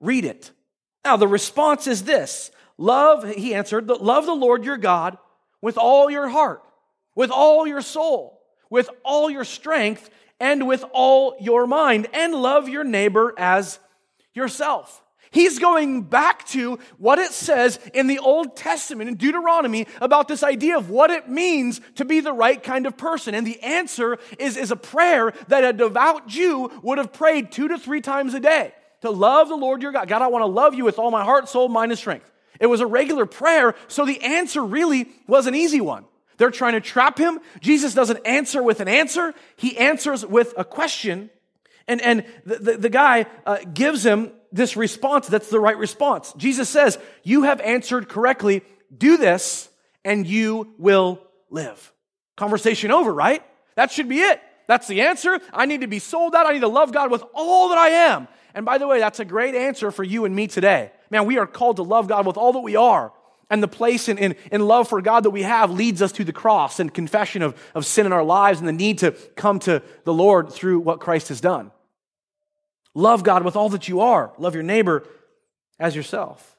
read 0.00 0.24
it? 0.24 0.50
Now, 1.04 1.16
the 1.16 1.28
response 1.28 1.86
is 1.86 2.02
this 2.02 2.50
Love, 2.78 3.24
he 3.24 3.54
answered, 3.54 3.88
love 3.88 4.26
the 4.26 4.34
Lord 4.34 4.64
your 4.64 4.76
God 4.76 5.18
with 5.62 5.78
all 5.78 6.10
your 6.10 6.28
heart, 6.28 6.62
with 7.14 7.30
all 7.30 7.66
your 7.66 7.80
soul, 7.80 8.42
with 8.68 8.90
all 9.04 9.30
your 9.30 9.44
strength, 9.44 10.10
and 10.38 10.66
with 10.66 10.84
all 10.92 11.36
your 11.40 11.66
mind, 11.66 12.08
and 12.12 12.34
love 12.34 12.68
your 12.68 12.84
neighbor 12.84 13.32
as 13.38 13.78
yourself. 14.34 15.02
He's 15.30 15.58
going 15.58 16.02
back 16.02 16.46
to 16.48 16.78
what 16.98 17.18
it 17.18 17.32
says 17.32 17.80
in 17.94 18.06
the 18.06 18.18
Old 18.18 18.56
Testament, 18.56 19.08
in 19.08 19.16
Deuteronomy, 19.16 19.86
about 20.00 20.28
this 20.28 20.42
idea 20.42 20.76
of 20.76 20.88
what 20.90 21.10
it 21.10 21.28
means 21.28 21.80
to 21.96 22.04
be 22.04 22.20
the 22.20 22.32
right 22.32 22.62
kind 22.62 22.86
of 22.86 22.96
person. 22.96 23.34
And 23.34 23.46
the 23.46 23.60
answer 23.62 24.18
is, 24.38 24.56
is 24.56 24.70
a 24.70 24.76
prayer 24.76 25.32
that 25.48 25.64
a 25.64 25.72
devout 25.72 26.28
Jew 26.28 26.70
would 26.82 26.98
have 26.98 27.12
prayed 27.12 27.50
two 27.50 27.68
to 27.68 27.78
three 27.78 28.00
times 28.00 28.34
a 28.34 28.40
day 28.40 28.72
to 29.00 29.10
love 29.10 29.48
the 29.48 29.56
Lord 29.56 29.82
your 29.82 29.92
God. 29.92 30.08
God, 30.08 30.22
I 30.22 30.28
want 30.28 30.42
to 30.42 30.46
love 30.46 30.74
you 30.74 30.84
with 30.84 30.98
all 30.98 31.10
my 31.10 31.24
heart, 31.24 31.48
soul, 31.48 31.68
mind, 31.68 31.92
and 31.92 31.98
strength. 31.98 32.30
It 32.60 32.66
was 32.66 32.80
a 32.80 32.86
regular 32.86 33.26
prayer, 33.26 33.74
so 33.88 34.04
the 34.04 34.22
answer 34.22 34.64
really 34.64 35.08
was 35.26 35.46
an 35.46 35.54
easy 35.54 35.80
one. 35.80 36.04
They're 36.38 36.50
trying 36.50 36.74
to 36.74 36.80
trap 36.80 37.18
him. 37.18 37.40
Jesus 37.60 37.94
doesn't 37.94 38.26
answer 38.26 38.62
with 38.62 38.80
an 38.80 38.88
answer, 38.88 39.34
he 39.56 39.76
answers 39.78 40.24
with 40.24 40.54
a 40.56 40.64
question. 40.64 41.30
And, 41.88 42.00
and 42.00 42.24
the, 42.44 42.56
the, 42.56 42.76
the 42.78 42.88
guy 42.88 43.26
uh, 43.44 43.58
gives 43.72 44.04
him 44.04 44.32
this 44.52 44.76
response 44.76 45.28
that's 45.28 45.50
the 45.50 45.60
right 45.60 45.76
response. 45.76 46.32
Jesus 46.36 46.68
says, 46.68 46.98
You 47.22 47.44
have 47.44 47.60
answered 47.60 48.08
correctly. 48.08 48.62
Do 48.96 49.16
this, 49.16 49.68
and 50.04 50.26
you 50.26 50.74
will 50.78 51.20
live. 51.50 51.92
Conversation 52.36 52.90
over, 52.90 53.12
right? 53.12 53.42
That 53.74 53.90
should 53.90 54.08
be 54.08 54.18
it. 54.18 54.40
That's 54.66 54.88
the 54.88 55.02
answer. 55.02 55.40
I 55.52 55.66
need 55.66 55.82
to 55.82 55.86
be 55.86 55.98
sold 55.98 56.34
out. 56.34 56.46
I 56.46 56.52
need 56.52 56.60
to 56.60 56.68
love 56.68 56.92
God 56.92 57.10
with 57.10 57.24
all 57.34 57.68
that 57.70 57.78
I 57.78 57.88
am. 57.88 58.28
And 58.54 58.64
by 58.64 58.78
the 58.78 58.86
way, 58.86 58.98
that's 58.98 59.20
a 59.20 59.24
great 59.24 59.54
answer 59.54 59.90
for 59.90 60.02
you 60.02 60.24
and 60.24 60.34
me 60.34 60.46
today. 60.46 60.90
Man, 61.10 61.26
we 61.26 61.38
are 61.38 61.46
called 61.46 61.76
to 61.76 61.82
love 61.82 62.08
God 62.08 62.26
with 62.26 62.36
all 62.36 62.52
that 62.52 62.60
we 62.60 62.76
are. 62.76 63.12
And 63.48 63.62
the 63.62 63.68
place 63.68 64.08
in, 64.08 64.18
in, 64.18 64.34
in 64.50 64.66
love 64.66 64.88
for 64.88 65.00
God 65.00 65.22
that 65.22 65.30
we 65.30 65.42
have 65.42 65.70
leads 65.70 66.02
us 66.02 66.12
to 66.12 66.24
the 66.24 66.32
cross 66.32 66.80
and 66.80 66.92
confession 66.92 67.42
of, 67.42 67.54
of 67.74 67.86
sin 67.86 68.06
in 68.06 68.12
our 68.12 68.24
lives 68.24 68.58
and 68.58 68.68
the 68.68 68.72
need 68.72 68.98
to 68.98 69.12
come 69.36 69.60
to 69.60 69.82
the 70.04 70.12
Lord 70.12 70.52
through 70.52 70.80
what 70.80 71.00
Christ 71.00 71.28
has 71.28 71.40
done. 71.40 71.70
Love 72.94 73.22
God 73.22 73.44
with 73.44 73.54
all 73.54 73.68
that 73.68 73.88
you 73.88 74.00
are. 74.00 74.32
Love 74.38 74.54
your 74.54 74.64
neighbor 74.64 75.06
as 75.78 75.94
yourself. 75.94 76.56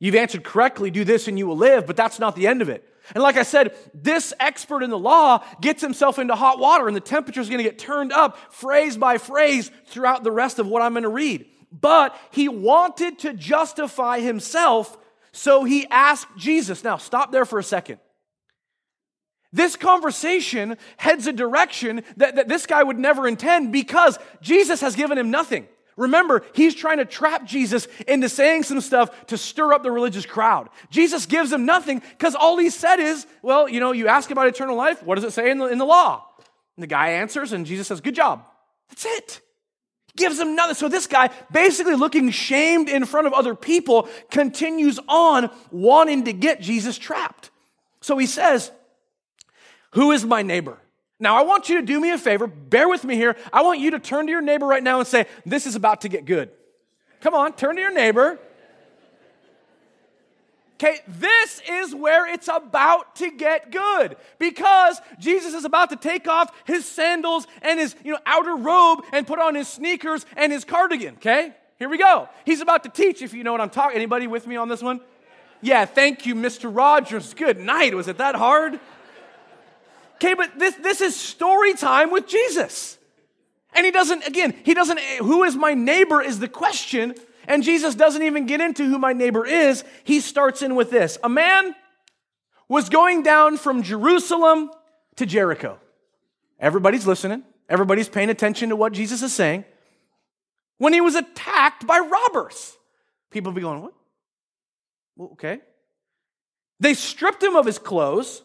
You've 0.00 0.16
answered 0.16 0.42
correctly, 0.42 0.90
do 0.90 1.04
this 1.04 1.28
and 1.28 1.38
you 1.38 1.46
will 1.46 1.56
live, 1.56 1.86
but 1.86 1.96
that's 1.96 2.18
not 2.18 2.34
the 2.34 2.48
end 2.48 2.60
of 2.60 2.68
it. 2.68 2.84
And 3.14 3.22
like 3.22 3.36
I 3.36 3.42
said, 3.42 3.76
this 3.94 4.32
expert 4.40 4.82
in 4.82 4.90
the 4.90 4.98
law 4.98 5.44
gets 5.60 5.80
himself 5.80 6.18
into 6.18 6.34
hot 6.34 6.58
water, 6.58 6.86
and 6.86 6.96
the 6.96 7.00
temperature 7.00 7.40
is 7.40 7.48
going 7.48 7.58
to 7.58 7.64
get 7.64 7.78
turned 7.78 8.12
up 8.12 8.36
phrase 8.52 8.96
by 8.96 9.18
phrase 9.18 9.70
throughout 9.86 10.24
the 10.24 10.32
rest 10.32 10.58
of 10.58 10.66
what 10.66 10.82
I'm 10.82 10.92
going 10.92 11.02
to 11.02 11.08
read. 11.08 11.46
But 11.72 12.14
he 12.30 12.48
wanted 12.48 13.18
to 13.20 13.32
justify 13.32 14.20
himself, 14.20 14.98
so 15.32 15.64
he 15.64 15.86
asked 15.90 16.28
Jesus. 16.36 16.84
Now, 16.84 16.98
stop 16.98 17.32
there 17.32 17.46
for 17.46 17.58
a 17.58 17.64
second. 17.64 17.98
This 19.54 19.76
conversation 19.76 20.76
heads 20.96 21.26
a 21.26 21.32
direction 21.32 22.04
that, 22.16 22.36
that 22.36 22.48
this 22.48 22.66
guy 22.66 22.82
would 22.82 22.98
never 22.98 23.26
intend 23.26 23.72
because 23.72 24.18
Jesus 24.40 24.80
has 24.80 24.96
given 24.96 25.18
him 25.18 25.30
nothing. 25.30 25.66
Remember, 25.96 26.42
he's 26.54 26.74
trying 26.74 26.98
to 26.98 27.04
trap 27.04 27.44
Jesus 27.44 27.86
into 28.08 28.28
saying 28.30 28.62
some 28.62 28.80
stuff 28.80 29.26
to 29.26 29.36
stir 29.36 29.74
up 29.74 29.82
the 29.82 29.90
religious 29.90 30.24
crowd. 30.24 30.70
Jesus 30.90 31.26
gives 31.26 31.52
him 31.52 31.66
nothing 31.66 32.00
because 32.00 32.34
all 32.34 32.56
he 32.56 32.70
said 32.70 32.96
is, 32.98 33.26
well, 33.42 33.68
you 33.68 33.78
know, 33.78 33.92
you 33.92 34.08
ask 34.08 34.30
about 34.30 34.46
eternal 34.46 34.76
life. 34.76 35.02
What 35.02 35.16
does 35.16 35.24
it 35.24 35.32
say 35.32 35.50
in 35.50 35.58
the, 35.58 35.66
in 35.66 35.76
the 35.76 35.84
law? 35.84 36.26
And 36.76 36.82
the 36.82 36.86
guy 36.86 37.10
answers, 37.10 37.52
and 37.52 37.66
Jesus 37.66 37.88
says, 37.88 38.00
good 38.00 38.14
job. 38.14 38.42
That's 38.88 39.04
it. 39.04 39.40
Gives 40.16 40.38
him 40.38 40.54
nothing. 40.54 40.74
So 40.74 40.88
this 40.88 41.06
guy, 41.06 41.30
basically 41.50 41.94
looking 41.94 42.30
shamed 42.30 42.88
in 42.88 43.04
front 43.04 43.26
of 43.26 43.32
other 43.32 43.54
people, 43.54 44.08
continues 44.30 44.98
on 45.08 45.50
wanting 45.70 46.24
to 46.24 46.32
get 46.32 46.60
Jesus 46.60 46.98
trapped. 46.98 47.50
So 48.00 48.18
he 48.18 48.26
says, 48.26 48.70
who 49.92 50.12
is 50.12 50.24
my 50.24 50.42
neighbor? 50.42 50.78
Now, 51.20 51.36
I 51.36 51.42
want 51.42 51.68
you 51.68 51.80
to 51.80 51.86
do 51.86 52.00
me 52.00 52.10
a 52.10 52.18
favor. 52.18 52.46
Bear 52.48 52.88
with 52.88 53.04
me 53.04 53.14
here. 53.14 53.36
I 53.52 53.62
want 53.62 53.78
you 53.78 53.92
to 53.92 54.00
turn 54.00 54.26
to 54.26 54.32
your 54.32 54.40
neighbor 54.40 54.66
right 54.66 54.82
now 54.82 54.98
and 54.98 55.06
say, 55.06 55.26
This 55.46 55.66
is 55.66 55.76
about 55.76 56.00
to 56.00 56.08
get 56.08 56.24
good. 56.24 56.50
Come 57.20 57.34
on, 57.34 57.52
turn 57.52 57.76
to 57.76 57.80
your 57.80 57.92
neighbor. 57.92 58.40
Okay, 60.82 60.98
this 61.06 61.62
is 61.68 61.94
where 61.94 62.26
it's 62.26 62.48
about 62.48 63.14
to 63.16 63.30
get 63.30 63.70
good 63.70 64.16
because 64.40 65.00
Jesus 65.20 65.54
is 65.54 65.64
about 65.64 65.90
to 65.90 65.96
take 65.96 66.26
off 66.26 66.52
his 66.64 66.84
sandals 66.84 67.46
and 67.62 67.78
his 67.78 67.94
you 68.02 68.10
know, 68.10 68.18
outer 68.26 68.56
robe 68.56 69.04
and 69.12 69.24
put 69.24 69.38
on 69.38 69.54
his 69.54 69.68
sneakers 69.68 70.26
and 70.36 70.50
his 70.50 70.64
cardigan. 70.64 71.14
Okay, 71.16 71.52
here 71.78 71.88
we 71.88 71.98
go. 71.98 72.28
He's 72.44 72.60
about 72.60 72.82
to 72.82 72.88
teach, 72.88 73.22
if 73.22 73.32
you 73.32 73.44
know 73.44 73.52
what 73.52 73.60
I'm 73.60 73.70
talking. 73.70 73.94
Anybody 73.94 74.26
with 74.26 74.44
me 74.48 74.56
on 74.56 74.68
this 74.68 74.82
one? 74.82 75.00
Yeah, 75.60 75.84
thank 75.84 76.26
you, 76.26 76.34
Mr. 76.34 76.74
Rogers. 76.74 77.32
Good 77.32 77.60
night. 77.60 77.94
Was 77.94 78.08
it 78.08 78.18
that 78.18 78.34
hard? 78.34 78.80
Okay, 80.16 80.34
but 80.34 80.58
this, 80.58 80.74
this 80.74 81.00
is 81.00 81.14
story 81.14 81.74
time 81.74 82.10
with 82.10 82.26
Jesus. 82.26 82.98
And 83.72 83.86
he 83.86 83.92
doesn't, 83.92 84.26
again, 84.26 84.52
he 84.64 84.74
doesn't, 84.74 84.98
who 84.98 85.44
is 85.44 85.54
my 85.54 85.74
neighbor 85.74 86.20
is 86.20 86.40
the 86.40 86.48
question. 86.48 87.14
And 87.46 87.62
Jesus 87.62 87.94
doesn't 87.94 88.22
even 88.22 88.46
get 88.46 88.60
into 88.60 88.84
who 88.84 88.98
my 88.98 89.12
neighbor 89.12 89.44
is. 89.46 89.84
He 90.04 90.20
starts 90.20 90.62
in 90.62 90.74
with 90.74 90.90
this 90.90 91.18
A 91.22 91.28
man 91.28 91.74
was 92.68 92.88
going 92.88 93.22
down 93.22 93.56
from 93.56 93.82
Jerusalem 93.82 94.70
to 95.16 95.26
Jericho. 95.26 95.78
Everybody's 96.58 97.06
listening, 97.06 97.42
everybody's 97.68 98.08
paying 98.08 98.30
attention 98.30 98.68
to 98.70 98.76
what 98.76 98.92
Jesus 98.92 99.22
is 99.22 99.32
saying. 99.32 99.64
When 100.78 100.92
he 100.92 101.00
was 101.00 101.14
attacked 101.14 101.86
by 101.86 101.98
robbers, 101.98 102.76
people 103.30 103.52
be 103.52 103.60
going, 103.60 103.82
What? 103.82 103.94
Well, 105.16 105.28
okay. 105.32 105.60
They 106.80 106.94
stripped 106.94 107.42
him 107.42 107.54
of 107.54 107.66
his 107.66 107.78
clothes 107.78 108.42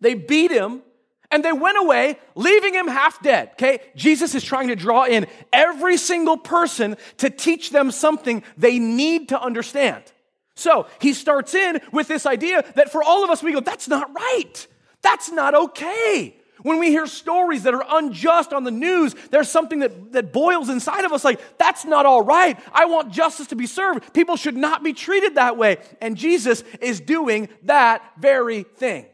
they 0.00 0.14
beat 0.14 0.50
him 0.50 0.82
and 1.36 1.44
they 1.44 1.52
went 1.52 1.76
away, 1.76 2.18
leaving 2.34 2.72
him 2.72 2.88
half 2.88 3.22
dead. 3.22 3.50
Okay? 3.52 3.80
Jesus 3.94 4.34
is 4.34 4.42
trying 4.42 4.68
to 4.68 4.74
draw 4.74 5.04
in 5.04 5.26
every 5.52 5.98
single 5.98 6.38
person 6.38 6.96
to 7.18 7.28
teach 7.28 7.68
them 7.68 7.90
something 7.90 8.42
they 8.56 8.78
need 8.78 9.28
to 9.28 9.38
understand. 9.38 10.02
So 10.54 10.86
he 10.98 11.12
starts 11.12 11.54
in 11.54 11.82
with 11.92 12.08
this 12.08 12.24
idea 12.24 12.64
that 12.76 12.90
for 12.90 13.02
all 13.02 13.22
of 13.22 13.28
us, 13.28 13.42
we 13.42 13.52
go, 13.52 13.60
that's 13.60 13.86
not 13.86 14.10
right. 14.16 14.66
That's 15.02 15.30
not 15.30 15.54
okay. 15.54 16.34
When 16.62 16.78
we 16.78 16.88
hear 16.88 17.06
stories 17.06 17.64
that 17.64 17.74
are 17.74 17.84
unjust 17.86 18.54
on 18.54 18.64
the 18.64 18.70
news, 18.70 19.14
there's 19.30 19.50
something 19.50 19.80
that, 19.80 20.12
that 20.12 20.32
boils 20.32 20.70
inside 20.70 21.04
of 21.04 21.12
us 21.12 21.22
like, 21.22 21.38
that's 21.58 21.84
not 21.84 22.06
all 22.06 22.22
right. 22.22 22.58
I 22.72 22.86
want 22.86 23.12
justice 23.12 23.48
to 23.48 23.56
be 23.56 23.66
served. 23.66 24.14
People 24.14 24.36
should 24.36 24.56
not 24.56 24.82
be 24.82 24.94
treated 24.94 25.34
that 25.34 25.58
way. 25.58 25.76
And 26.00 26.16
Jesus 26.16 26.64
is 26.80 26.98
doing 26.98 27.50
that 27.64 28.02
very 28.18 28.62
thing. 28.62 29.04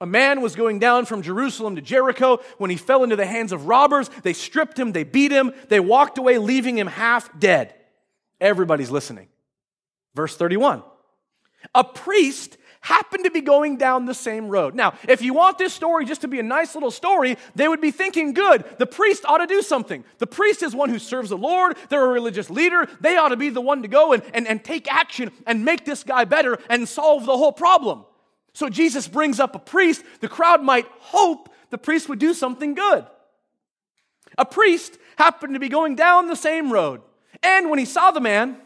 A 0.00 0.06
man 0.06 0.40
was 0.40 0.54
going 0.54 0.78
down 0.78 1.06
from 1.06 1.22
Jerusalem 1.22 1.74
to 1.76 1.82
Jericho 1.82 2.40
when 2.58 2.70
he 2.70 2.76
fell 2.76 3.02
into 3.02 3.16
the 3.16 3.26
hands 3.26 3.50
of 3.50 3.66
robbers. 3.66 4.08
They 4.22 4.32
stripped 4.32 4.78
him, 4.78 4.92
they 4.92 5.04
beat 5.04 5.32
him, 5.32 5.52
they 5.68 5.80
walked 5.80 6.18
away, 6.18 6.38
leaving 6.38 6.78
him 6.78 6.86
half 6.86 7.36
dead. 7.38 7.74
Everybody's 8.40 8.90
listening. 8.90 9.28
Verse 10.14 10.36
31. 10.36 10.84
A 11.74 11.82
priest 11.82 12.56
happened 12.80 13.24
to 13.24 13.30
be 13.32 13.40
going 13.40 13.76
down 13.76 14.06
the 14.06 14.14
same 14.14 14.48
road. 14.48 14.76
Now, 14.76 14.94
if 15.08 15.20
you 15.20 15.34
want 15.34 15.58
this 15.58 15.74
story 15.74 16.04
just 16.04 16.20
to 16.20 16.28
be 16.28 16.38
a 16.38 16.44
nice 16.44 16.74
little 16.74 16.92
story, 16.92 17.36
they 17.56 17.66
would 17.66 17.80
be 17.80 17.90
thinking, 17.90 18.32
good, 18.32 18.64
the 18.78 18.86
priest 18.86 19.24
ought 19.24 19.38
to 19.38 19.46
do 19.46 19.62
something. 19.62 20.04
The 20.18 20.28
priest 20.28 20.62
is 20.62 20.76
one 20.76 20.88
who 20.88 21.00
serves 21.00 21.30
the 21.30 21.36
Lord, 21.36 21.76
they're 21.88 22.04
a 22.04 22.08
religious 22.08 22.50
leader, 22.50 22.86
they 23.00 23.16
ought 23.16 23.30
to 23.30 23.36
be 23.36 23.50
the 23.50 23.60
one 23.60 23.82
to 23.82 23.88
go 23.88 24.12
and, 24.12 24.22
and, 24.32 24.46
and 24.46 24.62
take 24.62 24.92
action 24.92 25.32
and 25.44 25.64
make 25.64 25.84
this 25.84 26.04
guy 26.04 26.24
better 26.24 26.58
and 26.70 26.88
solve 26.88 27.26
the 27.26 27.36
whole 27.36 27.52
problem. 27.52 28.04
So 28.58 28.68
Jesus 28.68 29.06
brings 29.06 29.38
up 29.38 29.54
a 29.54 29.60
priest. 29.60 30.02
The 30.18 30.26
crowd 30.26 30.64
might 30.64 30.84
hope 30.98 31.48
the 31.70 31.78
priest 31.78 32.08
would 32.08 32.18
do 32.18 32.34
something 32.34 32.74
good. 32.74 33.06
A 34.36 34.44
priest 34.44 34.98
happened 35.14 35.54
to 35.54 35.60
be 35.60 35.68
going 35.68 35.94
down 35.94 36.26
the 36.26 36.34
same 36.34 36.72
road. 36.72 37.00
And 37.40 37.70
when 37.70 37.78
he 37.78 37.84
saw 37.84 38.10
the 38.10 38.18
man, 38.18 38.56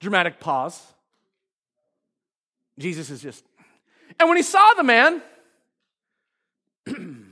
dramatic 0.00 0.40
pause. 0.40 0.82
Jesus 2.76 3.08
is 3.08 3.22
just, 3.22 3.44
and 4.18 4.28
when 4.28 4.36
he 4.36 4.42
saw 4.42 4.74
the 4.74 4.82
man, 4.82 5.22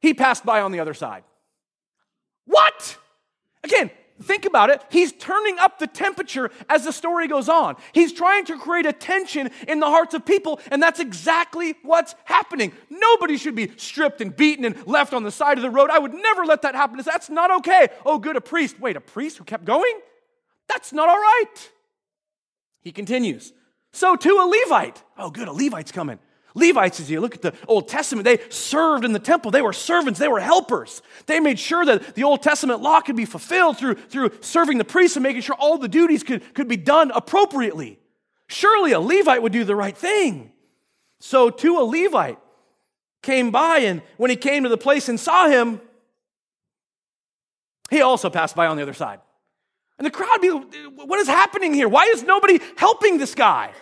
he 0.00 0.14
passed 0.14 0.44
by 0.44 0.62
on 0.62 0.72
the 0.72 0.80
other 0.80 0.94
side. 0.94 1.22
What? 2.44 2.98
Again, 3.62 3.92
think 4.22 4.44
about 4.44 4.70
it, 4.70 4.82
he's 4.90 5.12
turning 5.12 5.58
up 5.58 5.78
the 5.78 5.86
temperature 5.86 6.50
as 6.68 6.84
the 6.84 6.92
story 6.92 7.26
goes 7.26 7.48
on. 7.48 7.76
He's 7.92 8.12
trying 8.12 8.44
to 8.46 8.58
create 8.58 8.86
a 8.86 8.92
tension 8.92 9.50
in 9.66 9.80
the 9.80 9.86
hearts 9.86 10.14
of 10.14 10.24
people, 10.24 10.60
and 10.70 10.82
that's 10.82 11.00
exactly 11.00 11.74
what's 11.82 12.14
happening. 12.24 12.72
Nobody 12.90 13.36
should 13.36 13.54
be 13.54 13.72
stripped 13.76 14.20
and 14.20 14.34
beaten 14.34 14.64
and 14.64 14.86
left 14.86 15.12
on 15.12 15.24
the 15.24 15.30
side 15.30 15.58
of 15.58 15.62
the 15.62 15.70
road. 15.70 15.90
I 15.90 15.98
would 15.98 16.14
never 16.14 16.44
let 16.44 16.62
that 16.62 16.74
happen. 16.74 17.00
That's 17.04 17.30
not 17.30 17.50
okay. 17.58 17.88
Oh, 18.06 18.18
good, 18.18 18.36
a 18.36 18.40
priest. 18.40 18.80
Wait, 18.80 18.96
a 18.96 19.00
priest 19.00 19.38
who 19.38 19.44
kept 19.44 19.64
going? 19.64 20.00
That's 20.68 20.92
not 20.92 21.08
all 21.08 21.18
right. 21.18 21.70
He 22.80 22.92
continues. 22.92 23.52
So 23.92 24.16
too 24.16 24.38
a 24.40 24.46
Levite. 24.46 25.02
Oh, 25.18 25.30
good, 25.30 25.48
a 25.48 25.52
Levite's 25.52 25.92
coming. 25.92 26.18
Levites, 26.54 27.00
as 27.00 27.10
you 27.10 27.20
look 27.20 27.34
at 27.34 27.42
the 27.42 27.52
Old 27.66 27.88
Testament, 27.88 28.24
they 28.24 28.38
served 28.48 29.04
in 29.04 29.12
the 29.12 29.18
temple. 29.18 29.50
They 29.50 29.62
were 29.62 29.72
servants, 29.72 30.20
they 30.20 30.28
were 30.28 30.40
helpers. 30.40 31.02
They 31.26 31.40
made 31.40 31.58
sure 31.58 31.84
that 31.84 32.14
the 32.14 32.22
Old 32.22 32.42
Testament 32.42 32.80
law 32.80 33.00
could 33.00 33.16
be 33.16 33.24
fulfilled 33.24 33.76
through, 33.76 33.94
through 33.94 34.30
serving 34.40 34.78
the 34.78 34.84
priests 34.84 35.16
and 35.16 35.22
making 35.24 35.42
sure 35.42 35.56
all 35.58 35.78
the 35.78 35.88
duties 35.88 36.22
could, 36.22 36.54
could 36.54 36.68
be 36.68 36.76
done 36.76 37.10
appropriately. 37.12 37.98
Surely 38.46 38.92
a 38.92 39.00
Levite 39.00 39.42
would 39.42 39.52
do 39.52 39.64
the 39.64 39.74
right 39.74 39.96
thing. 39.96 40.52
So, 41.18 41.50
too, 41.50 41.78
a 41.78 41.82
Levite 41.82 42.38
came 43.22 43.50
by, 43.50 43.78
and 43.78 44.02
when 44.16 44.30
he 44.30 44.36
came 44.36 44.62
to 44.62 44.68
the 44.68 44.76
place 44.76 45.08
and 45.08 45.18
saw 45.18 45.48
him, 45.48 45.80
he 47.90 48.00
also 48.00 48.30
passed 48.30 48.54
by 48.54 48.66
on 48.66 48.76
the 48.76 48.82
other 48.82 48.94
side. 48.94 49.20
And 49.98 50.06
the 50.06 50.10
crowd 50.10 50.40
be, 50.40 50.48
what 50.50 51.18
is 51.18 51.28
happening 51.28 51.74
here? 51.74 51.88
Why 51.88 52.04
is 52.06 52.22
nobody 52.22 52.60
helping 52.76 53.18
this 53.18 53.34
guy? 53.34 53.72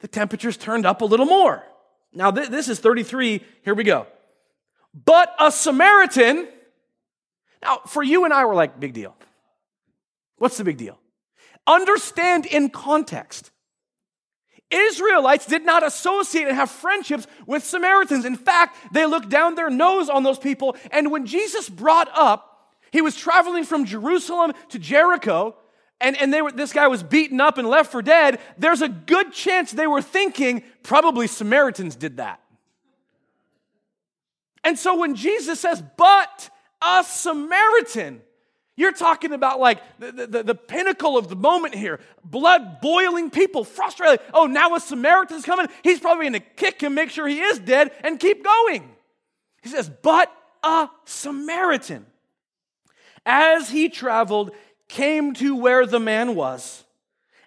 The 0.00 0.08
temperature's 0.08 0.56
turned 0.56 0.86
up 0.86 1.00
a 1.00 1.04
little 1.04 1.26
more. 1.26 1.64
Now, 2.12 2.30
th- 2.30 2.48
this 2.48 2.68
is 2.68 2.78
33. 2.78 3.42
Here 3.64 3.74
we 3.74 3.84
go. 3.84 4.06
But 5.04 5.34
a 5.38 5.50
Samaritan. 5.50 6.48
Now, 7.62 7.80
for 7.86 8.02
you 8.02 8.24
and 8.24 8.32
I, 8.32 8.44
we're 8.44 8.54
like, 8.54 8.78
big 8.78 8.92
deal. 8.92 9.16
What's 10.36 10.56
the 10.56 10.64
big 10.64 10.76
deal? 10.76 10.98
Understand 11.66 12.46
in 12.46 12.70
context. 12.70 13.50
Israelites 14.70 15.46
did 15.46 15.64
not 15.64 15.86
associate 15.86 16.48
and 16.48 16.56
have 16.56 16.70
friendships 16.70 17.26
with 17.46 17.62
Samaritans. 17.62 18.24
In 18.24 18.36
fact, 18.36 18.76
they 18.92 19.06
looked 19.06 19.28
down 19.28 19.54
their 19.54 19.70
nose 19.70 20.08
on 20.08 20.22
those 20.22 20.38
people. 20.38 20.76
And 20.90 21.10
when 21.10 21.26
Jesus 21.26 21.68
brought 21.68 22.08
up, 22.14 22.70
he 22.90 23.02
was 23.02 23.16
traveling 23.16 23.64
from 23.64 23.84
Jerusalem 23.84 24.52
to 24.70 24.78
Jericho, 24.78 25.54
and, 26.02 26.16
and 26.20 26.32
they 26.34 26.42
were, 26.42 26.52
this 26.52 26.72
guy 26.72 26.88
was 26.88 27.02
beaten 27.02 27.40
up 27.40 27.58
and 27.58 27.68
left 27.68 27.92
for 27.92 28.02
dead, 28.02 28.40
there's 28.58 28.82
a 28.82 28.88
good 28.88 29.32
chance 29.32 29.70
they 29.70 29.86
were 29.86 30.02
thinking 30.02 30.64
probably 30.82 31.26
Samaritans 31.26 31.96
did 31.96 32.18
that. 32.18 32.40
And 34.64 34.78
so 34.78 34.98
when 34.98 35.14
Jesus 35.14 35.60
says, 35.60 35.82
but 35.96 36.50
a 36.82 37.04
Samaritan, 37.04 38.20
you're 38.76 38.92
talking 38.92 39.32
about 39.32 39.60
like 39.60 39.80
the, 39.98 40.26
the, 40.26 40.42
the, 40.42 40.54
pinnacle 40.54 41.18
of 41.18 41.28
the 41.28 41.36
moment 41.36 41.74
here. 41.74 42.00
Blood 42.24 42.80
boiling 42.80 43.30
people, 43.30 43.64
frustrated. 43.64 44.20
Oh, 44.32 44.46
now 44.46 44.74
a 44.74 44.80
Samaritan's 44.80 45.44
coming. 45.44 45.66
He's 45.82 46.00
probably 46.00 46.24
going 46.24 46.40
to 46.40 46.48
kick 46.56 46.80
him, 46.80 46.94
make 46.94 47.10
sure 47.10 47.26
he 47.26 47.40
is 47.40 47.58
dead, 47.58 47.92
and 48.02 48.18
keep 48.18 48.44
going. 48.44 48.90
He 49.62 49.68
says, 49.68 49.90
but 50.02 50.32
a 50.62 50.88
Samaritan, 51.04 52.06
as 53.26 53.68
he 53.70 53.88
traveled, 53.88 54.52
came 54.92 55.32
to 55.32 55.56
where 55.56 55.86
the 55.86 55.98
man 55.98 56.34
was. 56.34 56.84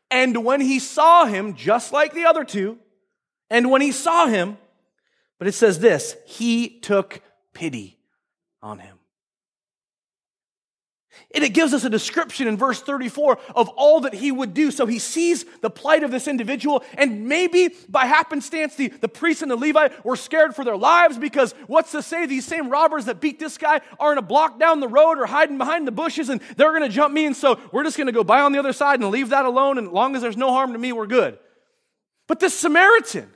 And 0.09 0.43
when 0.43 0.61
he 0.61 0.79
saw 0.79 1.25
him, 1.25 1.55
just 1.55 1.93
like 1.93 2.13
the 2.13 2.25
other 2.25 2.43
two, 2.43 2.79
and 3.49 3.69
when 3.69 3.81
he 3.81 3.91
saw 3.91 4.25
him, 4.25 4.57
but 5.37 5.47
it 5.47 5.53
says 5.53 5.79
this, 5.79 6.17
he 6.25 6.79
took 6.79 7.21
pity 7.53 7.99
on 8.61 8.79
him. 8.79 8.94
And 11.35 11.43
it 11.43 11.53
gives 11.53 11.73
us 11.73 11.83
a 11.83 11.89
description 11.89 12.47
in 12.47 12.57
verse 12.57 12.81
34 12.81 13.37
of 13.55 13.67
all 13.69 14.01
that 14.01 14.13
he 14.13 14.31
would 14.31 14.53
do. 14.53 14.71
So 14.71 14.85
he 14.85 14.99
sees 14.99 15.45
the 15.59 15.69
plight 15.69 16.03
of 16.03 16.09
this 16.09 16.29
individual, 16.29 16.81
and 16.97 17.27
maybe 17.27 17.75
by 17.89 18.05
happenstance, 18.05 18.75
the, 18.75 18.87
the 18.87 19.09
priest 19.09 19.41
and 19.41 19.51
the 19.51 19.57
Levite 19.57 20.05
were 20.05 20.15
scared 20.15 20.55
for 20.55 20.63
their 20.63 20.77
lives 20.77 21.17
because 21.17 21.53
what's 21.67 21.91
to 21.91 22.01
say 22.01 22.25
these 22.25 22.45
same 22.45 22.69
robbers 22.69 23.05
that 23.05 23.19
beat 23.19 23.37
this 23.37 23.57
guy 23.57 23.81
are 23.99 24.13
in 24.13 24.17
a 24.17 24.21
block 24.21 24.57
down 24.59 24.79
the 24.79 24.87
road 24.87 25.19
or 25.19 25.25
hiding 25.25 25.57
behind 25.57 25.85
the 25.85 25.91
bushes 25.91 26.29
and 26.29 26.39
they're 26.55 26.71
going 26.71 26.83
to 26.83 26.89
jump 26.89 27.13
me. 27.13 27.25
And 27.25 27.35
so 27.35 27.59
we're 27.73 27.83
just 27.83 27.97
going 27.97 28.07
to 28.07 28.13
go 28.13 28.23
by 28.23 28.39
on 28.39 28.53
the 28.53 28.59
other 28.59 28.73
side 28.73 29.01
and 29.01 29.11
leave 29.11 29.29
that 29.29 29.45
alone. 29.45 29.77
And 29.77 29.87
as 29.87 29.93
long 29.93 30.15
as 30.15 30.21
there's 30.21 30.37
no 30.37 30.51
harm 30.51 30.71
to 30.71 30.79
me, 30.79 30.93
we're 30.93 31.05
good. 31.05 31.37
But 32.27 32.39
this 32.39 32.57
Samaritan, 32.57 33.29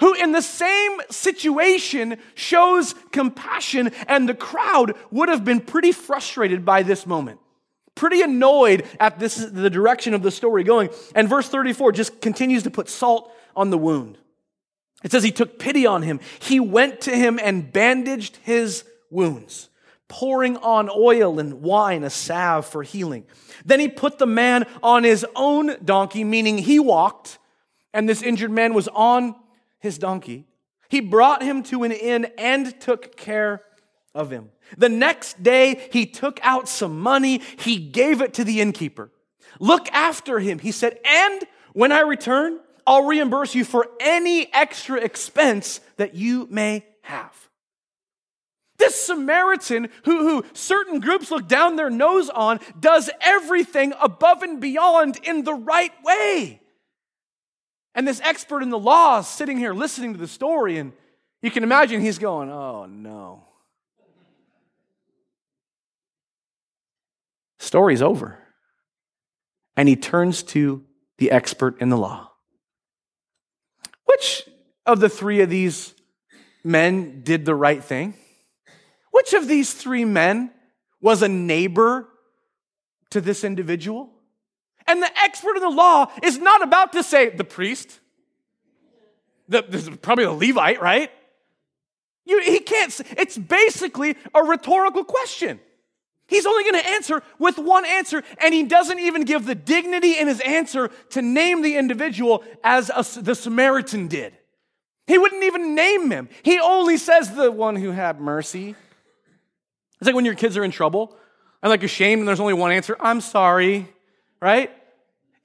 who 0.00 0.14
in 0.14 0.32
the 0.32 0.42
same 0.42 1.00
situation 1.10 2.18
shows 2.34 2.94
compassion, 3.10 3.90
and 4.06 4.28
the 4.28 4.34
crowd 4.34 4.94
would 5.10 5.28
have 5.28 5.44
been 5.44 5.60
pretty 5.60 5.92
frustrated 5.92 6.64
by 6.64 6.82
this 6.82 7.06
moment. 7.06 7.40
Pretty 7.94 8.22
annoyed 8.22 8.84
at 9.00 9.18
this 9.18 9.34
the 9.34 9.70
direction 9.70 10.14
of 10.14 10.22
the 10.22 10.30
story 10.30 10.62
going. 10.62 10.90
And 11.16 11.28
verse 11.28 11.48
34 11.48 11.92
just 11.92 12.20
continues 12.20 12.62
to 12.62 12.70
put 12.70 12.88
salt 12.88 13.32
on 13.56 13.70
the 13.70 13.78
wound. 13.78 14.18
It 15.02 15.10
says 15.10 15.24
he 15.24 15.32
took 15.32 15.58
pity 15.58 15.86
on 15.86 16.02
him. 16.02 16.20
He 16.38 16.60
went 16.60 17.00
to 17.02 17.16
him 17.16 17.40
and 17.42 17.72
bandaged 17.72 18.36
his 18.42 18.84
wounds, 19.10 19.68
pouring 20.06 20.56
on 20.58 20.88
oil 20.94 21.40
and 21.40 21.60
wine, 21.60 22.04
a 22.04 22.10
salve 22.10 22.66
for 22.66 22.84
healing. 22.84 23.24
Then 23.64 23.80
he 23.80 23.88
put 23.88 24.18
the 24.18 24.26
man 24.26 24.66
on 24.82 25.02
his 25.02 25.26
own 25.34 25.76
donkey, 25.84 26.22
meaning 26.22 26.58
he 26.58 26.78
walked, 26.78 27.38
and 27.92 28.08
this 28.08 28.22
injured 28.22 28.50
man 28.50 28.74
was 28.74 28.88
on 28.88 29.34
his 29.78 29.98
donkey. 29.98 30.46
He 30.88 31.00
brought 31.00 31.42
him 31.42 31.62
to 31.64 31.84
an 31.84 31.92
inn 31.92 32.28
and 32.38 32.78
took 32.80 33.16
care 33.16 33.62
of 34.14 34.30
him. 34.30 34.50
The 34.76 34.88
next 34.88 35.42
day, 35.42 35.88
he 35.92 36.06
took 36.06 36.40
out 36.42 36.68
some 36.68 37.00
money. 37.00 37.42
He 37.58 37.78
gave 37.78 38.20
it 38.20 38.34
to 38.34 38.44
the 38.44 38.60
innkeeper. 38.60 39.10
Look 39.60 39.88
after 39.92 40.38
him, 40.38 40.58
he 40.58 40.72
said, 40.72 40.98
and 41.04 41.42
when 41.72 41.92
I 41.92 42.00
return, 42.00 42.60
I'll 42.86 43.04
reimburse 43.04 43.54
you 43.54 43.64
for 43.64 43.86
any 44.00 44.52
extra 44.52 44.98
expense 44.98 45.80
that 45.96 46.14
you 46.14 46.46
may 46.50 46.86
have. 47.02 47.48
This 48.78 48.94
Samaritan, 48.94 49.88
who, 50.04 50.18
who 50.20 50.44
certain 50.52 51.00
groups 51.00 51.30
look 51.30 51.48
down 51.48 51.76
their 51.76 51.90
nose 51.90 52.30
on, 52.30 52.60
does 52.78 53.10
everything 53.20 53.92
above 54.00 54.42
and 54.42 54.60
beyond 54.60 55.18
in 55.24 55.44
the 55.44 55.54
right 55.54 55.92
way. 56.04 56.60
And 57.98 58.06
this 58.06 58.20
expert 58.20 58.62
in 58.62 58.70
the 58.70 58.78
law 58.78 59.18
is 59.18 59.26
sitting 59.26 59.58
here 59.58 59.74
listening 59.74 60.12
to 60.12 60.20
the 60.20 60.28
story, 60.28 60.78
and 60.78 60.92
you 61.42 61.50
can 61.50 61.64
imagine 61.64 62.00
he's 62.00 62.20
going, 62.20 62.48
Oh 62.48 62.86
no. 62.86 63.42
Story's 67.58 68.00
over. 68.00 68.38
And 69.76 69.88
he 69.88 69.96
turns 69.96 70.44
to 70.44 70.84
the 71.18 71.32
expert 71.32 71.82
in 71.82 71.88
the 71.88 71.96
law. 71.96 72.30
Which 74.04 74.48
of 74.86 75.00
the 75.00 75.08
three 75.08 75.40
of 75.40 75.50
these 75.50 75.92
men 76.62 77.22
did 77.24 77.44
the 77.44 77.54
right 77.56 77.82
thing? 77.82 78.14
Which 79.10 79.32
of 79.34 79.48
these 79.48 79.74
three 79.74 80.04
men 80.04 80.52
was 81.00 81.22
a 81.22 81.28
neighbor 81.28 82.08
to 83.10 83.20
this 83.20 83.42
individual? 83.42 84.08
And 84.88 85.02
the 85.02 85.18
expert 85.22 85.56
in 85.56 85.62
the 85.62 85.68
law 85.70 86.10
is 86.22 86.38
not 86.38 86.62
about 86.62 86.92
to 86.94 87.02
say 87.02 87.28
the 87.28 87.44
priest, 87.44 88.00
the, 89.48 89.62
this 89.62 89.86
is 89.86 89.96
probably 89.98 90.24
the 90.24 90.32
Levite, 90.32 90.80
right? 90.80 91.10
You, 92.24 92.40
he 92.42 92.58
can't, 92.58 93.00
it's 93.16 93.38
basically 93.38 94.16
a 94.34 94.42
rhetorical 94.42 95.04
question. 95.04 95.60
He's 96.26 96.44
only 96.44 96.64
going 96.64 96.82
to 96.82 96.90
answer 96.90 97.22
with 97.38 97.58
one 97.58 97.86
answer, 97.86 98.22
and 98.42 98.52
he 98.52 98.64
doesn't 98.64 98.98
even 98.98 99.24
give 99.24 99.46
the 99.46 99.54
dignity 99.54 100.18
in 100.18 100.26
his 100.26 100.40
answer 100.40 100.90
to 101.10 101.22
name 101.22 101.62
the 101.62 101.76
individual 101.76 102.44
as 102.62 102.90
a, 102.94 103.20
the 103.20 103.34
Samaritan 103.34 104.08
did. 104.08 104.34
He 105.06 105.16
wouldn't 105.16 105.42
even 105.42 105.74
name 105.74 106.10
him. 106.10 106.28
He 106.42 106.60
only 106.60 106.98
says 106.98 107.34
the 107.34 107.50
one 107.50 107.76
who 107.76 107.92
had 107.92 108.20
mercy. 108.20 108.74
It's 109.98 110.06
like 110.06 110.14
when 110.14 110.26
your 110.26 110.34
kids 110.34 110.58
are 110.58 110.64
in 110.64 110.70
trouble 110.70 111.16
and 111.62 111.70
like 111.70 111.82
ashamed, 111.82 112.20
and 112.20 112.28
there's 112.28 112.40
only 112.40 112.52
one 112.52 112.72
answer 112.72 112.94
I'm 113.00 113.22
sorry, 113.22 113.88
right? 114.40 114.70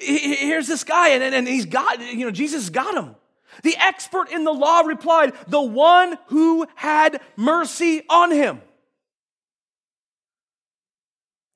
Here's 0.04 0.68
this 0.68 0.84
guy, 0.84 1.10
and, 1.10 1.24
and 1.24 1.48
he's 1.48 1.66
got, 1.66 2.00
you 2.00 2.26
know, 2.26 2.32
Jesus 2.32 2.70
got 2.70 2.96
him. 2.96 3.16
The 3.62 3.76
expert 3.78 4.30
in 4.30 4.44
the 4.44 4.52
law 4.52 4.82
replied, 4.82 5.34
the 5.48 5.62
one 5.62 6.18
who 6.28 6.66
had 6.76 7.22
mercy 7.36 8.04
on 8.10 8.32
him. 8.32 8.62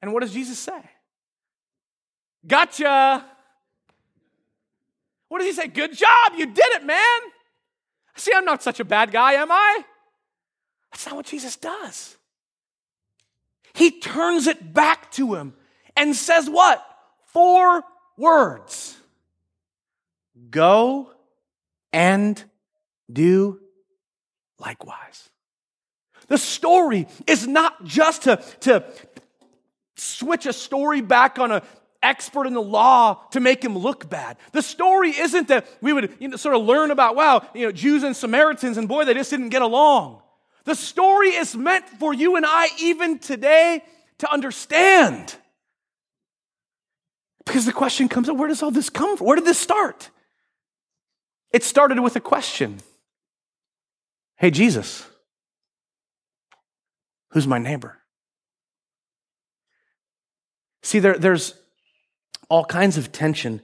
And 0.02 0.14
what 0.14 0.22
does 0.22 0.32
Jesus 0.32 0.60
say? 0.60 0.80
Gotcha. 2.46 3.26
What 5.28 5.40
does 5.40 5.48
he 5.48 5.54
say? 5.54 5.68
Good 5.68 5.98
job, 5.98 6.34
you 6.38 6.46
did 6.46 6.74
it, 6.74 6.86
man. 6.86 7.20
See, 8.16 8.32
I'm 8.34 8.46
not 8.46 8.64
such 8.64 8.80
a 8.80 8.86
bad 8.86 9.12
guy, 9.12 9.34
am 9.34 9.52
I? 9.52 9.84
That's 10.92 11.06
not 11.06 11.16
what 11.16 11.26
Jesus 11.26 11.56
does. 11.56 12.18
He 13.74 14.00
turns 14.00 14.48
it 14.48 14.74
back 14.74 15.12
to 15.14 15.36
him 15.36 15.54
and 15.96 16.16
says, 16.16 16.50
What? 16.50 16.84
Four 17.26 17.84
words 18.17 18.97
Go 20.49 21.10
and 21.91 22.41
do 23.12 23.60
likewise. 24.60 25.30
The 26.27 26.38
story 26.38 27.08
is 27.25 27.47
not 27.47 27.84
just 27.86 28.23
to, 28.23 28.38
to 28.62 28.84
switch 29.95 30.45
a 30.45 30.53
story 30.53 31.01
back 31.01 31.39
on 31.39 31.51
an 31.51 31.62
expert 32.03 32.45
in 32.45 32.53
the 32.53 32.62
law 32.62 33.23
to 33.32 33.39
make 33.39 33.63
him 33.63 33.77
look 33.77 34.10
bad. 34.10 34.38
The 34.51 34.62
story 34.62 35.10
isn't 35.10 35.47
that 35.47 35.67
we 35.82 35.93
would 35.93 36.15
you 36.19 36.27
know, 36.27 36.38
sort 36.38 36.56
of 36.56 36.63
learn 36.63 36.91
about, 36.91 37.15
wow, 37.15 37.47
you 37.53 37.65
know, 37.65 37.71
Jews 37.71 38.03
and 38.03 38.15
Samaritans, 38.15 38.77
and 38.77 38.88
boy, 38.88 39.06
they 39.06 39.13
just 39.13 39.30
didn't 39.30 39.49
get 39.49 39.62
along. 39.62 40.21
The 40.65 40.75
story 40.75 41.30
is 41.30 41.56
meant 41.56 41.88
for 41.88 42.13
you 42.13 42.36
and 42.36 42.45
I, 42.45 42.67
even 42.80 43.19
today, 43.19 43.84
to 44.19 44.32
understand. 44.32 45.36
Because 47.48 47.66
the 47.66 47.74
question 47.74 48.10
comes 48.10 48.28
up 48.30 48.36
where 48.38 48.50
does 48.50 48.62
all 48.62 48.72
this 48.72 48.90
come 48.90 49.18
from? 49.18 49.26
Where 49.26 49.38
did 49.38 49.46
this 49.46 49.58
start? 49.58 50.10
It 51.52 51.64
started 51.64 52.00
with 52.00 52.16
a 52.16 52.20
question 52.20 52.82
Hey, 54.36 54.52
Jesus, 54.52 55.08
who's 57.32 57.48
my 57.48 57.58
neighbor? 57.58 57.98
See, 60.84 61.00
there, 61.00 61.18
there's 61.18 61.56
all 62.50 62.64
kinds 62.64 62.98
of 62.98 63.12
tension 63.12 63.62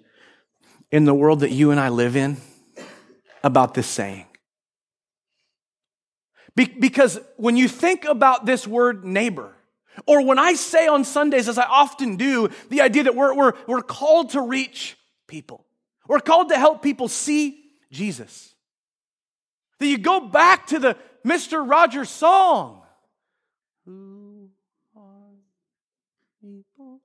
in 0.92 1.06
the 1.06 1.14
world 1.14 1.42
that 1.42 1.52
you 1.52 1.72
and 1.72 1.80
I 1.80 1.90
live 1.90 2.16
in 2.16 2.38
about 3.44 3.76
this 3.76 3.88
saying. 3.88 4.26
Be- 6.56 6.76
because 6.80 7.20
when 7.38 7.56
you 7.56 7.68
think 7.68 8.06
about 8.06 8.46
this 8.46 8.68
word 8.68 9.06
neighbor, 9.06 9.56
or 10.06 10.26
when 10.26 10.40
I 10.40 10.54
say 10.54 10.88
on 10.88 11.04
Sundays, 11.04 11.48
as 11.48 11.58
I 11.58 11.66
often 11.66 12.16
do, 12.16 12.50
the 12.70 12.82
idea 12.82 13.04
that 13.04 13.16
we're, 13.16 13.34
we're, 13.34 13.54
we're 13.68 13.82
called 13.82 14.32
to 14.32 14.42
reach 14.42 14.98
people, 15.28 15.66
we're 16.08 16.20
called 16.20 16.50
to 16.50 16.58
help 16.58 16.82
people 16.82 17.08
see 17.08 17.64
Jesus. 17.92 18.54
That 19.80 19.88
you 19.88 19.98
go 19.98 20.28
back 20.28 20.68
to 20.68 20.80
the 20.80 20.98
Mr. 21.26 21.68
Rogers 21.68 22.10
song. 22.10 22.82
Who 23.86 24.50
are 24.96 25.36
people 26.42 27.02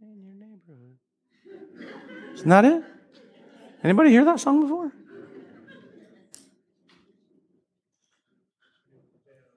in 0.00 0.22
your 0.22 0.34
neighborhood? 0.34 0.96
Isn't 2.34 2.48
that 2.48 2.64
it? 2.64 2.84
Anybody 3.82 4.10
hear 4.10 4.24
that 4.24 4.40
song 4.40 4.62
before? 4.62 4.92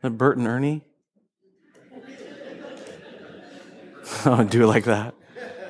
That 0.01 0.11
Bert 0.11 0.37
and 0.37 0.47
Ernie? 0.47 0.83
Oh, 4.25 4.43
do 4.49 4.63
it 4.63 4.67
like 4.67 4.85
that. 4.85 5.15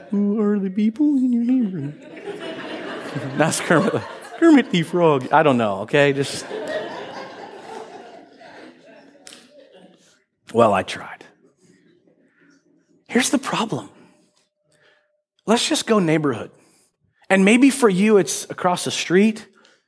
Who 0.10 0.42
are 0.42 0.60
the 0.60 0.70
people 0.70 1.16
in 1.16 1.32
your 1.32 1.44
neighborhood? 1.44 1.94
That's 3.38 3.60
Kermit. 3.60 4.02
Kermit 4.40 4.72
the 4.72 4.84
Frog. 4.84 5.32
I 5.32 5.44
don't 5.44 5.58
know, 5.58 5.82
okay? 5.82 6.14
Just. 6.14 6.46
Well, 10.54 10.74
I 10.74 10.84
tried. 10.84 11.24
Here's 13.08 13.30
the 13.30 13.38
problem. 13.38 13.90
Let's 15.46 15.68
just 15.68 15.86
go 15.86 16.00
neighborhood. 16.00 16.52
And 17.30 17.46
maybe 17.46 17.70
for 17.70 17.90
you, 17.90 18.18
it's 18.18 18.50
across 18.50 18.84
the 18.84 18.92
street 18.92 19.48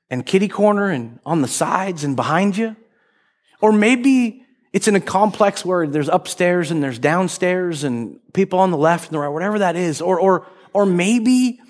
and 0.10 0.26
kitty 0.26 0.47
corner 0.47 0.89
and 0.89 1.19
on 1.26 1.41
the 1.41 1.47
sides 1.47 2.04
and 2.04 2.15
behind 2.15 2.56
you. 2.56 2.76
Or 3.62 3.71
maybe 3.71 4.42
it's 4.74 4.88
in 4.88 4.96
a 4.96 5.00
complex 5.00 5.64
where 5.64 5.86
there's 5.86 6.10
upstairs 6.10 6.72
and 6.72 6.82
there's 6.82 6.98
downstairs 6.98 7.84
and 7.84 8.20
people 8.34 8.58
on 8.58 8.72
the 8.72 8.78
left 8.78 9.06
and 9.06 9.14
the 9.14 9.20
right, 9.20 9.30
whatever 9.30 9.60
that 9.60 9.76
is. 9.76 10.02
Or, 10.02 10.20
or, 10.20 10.48
or 10.74 10.88
maybe 10.88 11.62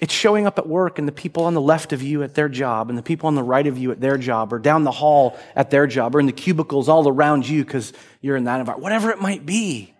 it's 0.00 0.14
showing 0.14 0.46
up 0.46 0.56
at 0.56 0.68
work 0.68 1.00
and 1.00 1.08
the 1.08 1.12
people 1.12 1.44
on 1.44 1.54
the 1.54 1.60
left 1.60 1.92
of 1.92 2.02
you 2.02 2.22
at 2.22 2.34
their 2.34 2.48
job 2.48 2.88
and 2.88 2.96
the 2.96 3.02
people 3.02 3.26
on 3.26 3.34
the 3.34 3.42
right 3.42 3.66
of 3.66 3.76
you 3.76 3.90
at 3.90 4.00
their 4.00 4.16
job 4.16 4.52
or 4.52 4.60
down 4.60 4.84
the 4.84 4.92
hall 4.92 5.36
at 5.56 5.70
their 5.70 5.88
job 5.88 6.14
or 6.14 6.20
in 6.20 6.26
the 6.26 6.32
cubicles 6.32 6.88
all 6.88 7.08
around 7.08 7.48
you 7.48 7.64
because 7.64 7.92
you're 8.20 8.36
in 8.36 8.44
that 8.44 8.60
environment, 8.60 8.82
whatever 8.82 9.10
it 9.10 9.20
might 9.20 9.44
be. 9.44 9.92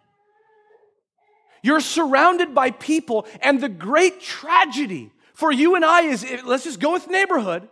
You're 1.62 1.80
surrounded 1.80 2.54
by 2.54 2.70
people 2.70 3.26
and 3.40 3.60
the 3.60 3.68
great 3.68 4.20
tragedy 4.20 5.10
for 5.34 5.50
you 5.50 5.74
and 5.74 5.84
I 5.84 6.02
is, 6.02 6.24
let's 6.44 6.62
just 6.62 6.78
go 6.78 6.92
with 6.92 7.08
neighborhood. 7.08 7.68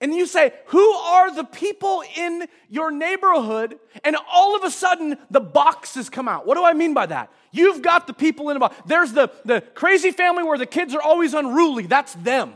And 0.00 0.14
you 0.14 0.26
say, 0.26 0.52
who 0.66 0.90
are 0.92 1.34
the 1.34 1.44
people 1.44 2.02
in 2.16 2.46
your 2.68 2.90
neighborhood? 2.90 3.78
And 4.04 4.16
all 4.30 4.54
of 4.54 4.62
a 4.62 4.70
sudden, 4.70 5.16
the 5.30 5.40
boxes 5.40 6.10
come 6.10 6.28
out. 6.28 6.46
What 6.46 6.56
do 6.56 6.64
I 6.64 6.74
mean 6.74 6.92
by 6.92 7.06
that? 7.06 7.32
You've 7.50 7.80
got 7.80 8.06
the 8.06 8.12
people 8.12 8.50
in 8.50 8.58
a 8.58 8.60
box. 8.60 8.76
There's 8.84 9.12
the, 9.12 9.30
the 9.46 9.62
crazy 9.62 10.10
family 10.10 10.42
where 10.42 10.58
the 10.58 10.66
kids 10.66 10.94
are 10.94 11.00
always 11.00 11.32
unruly. 11.32 11.86
That's 11.86 12.12
them. 12.16 12.52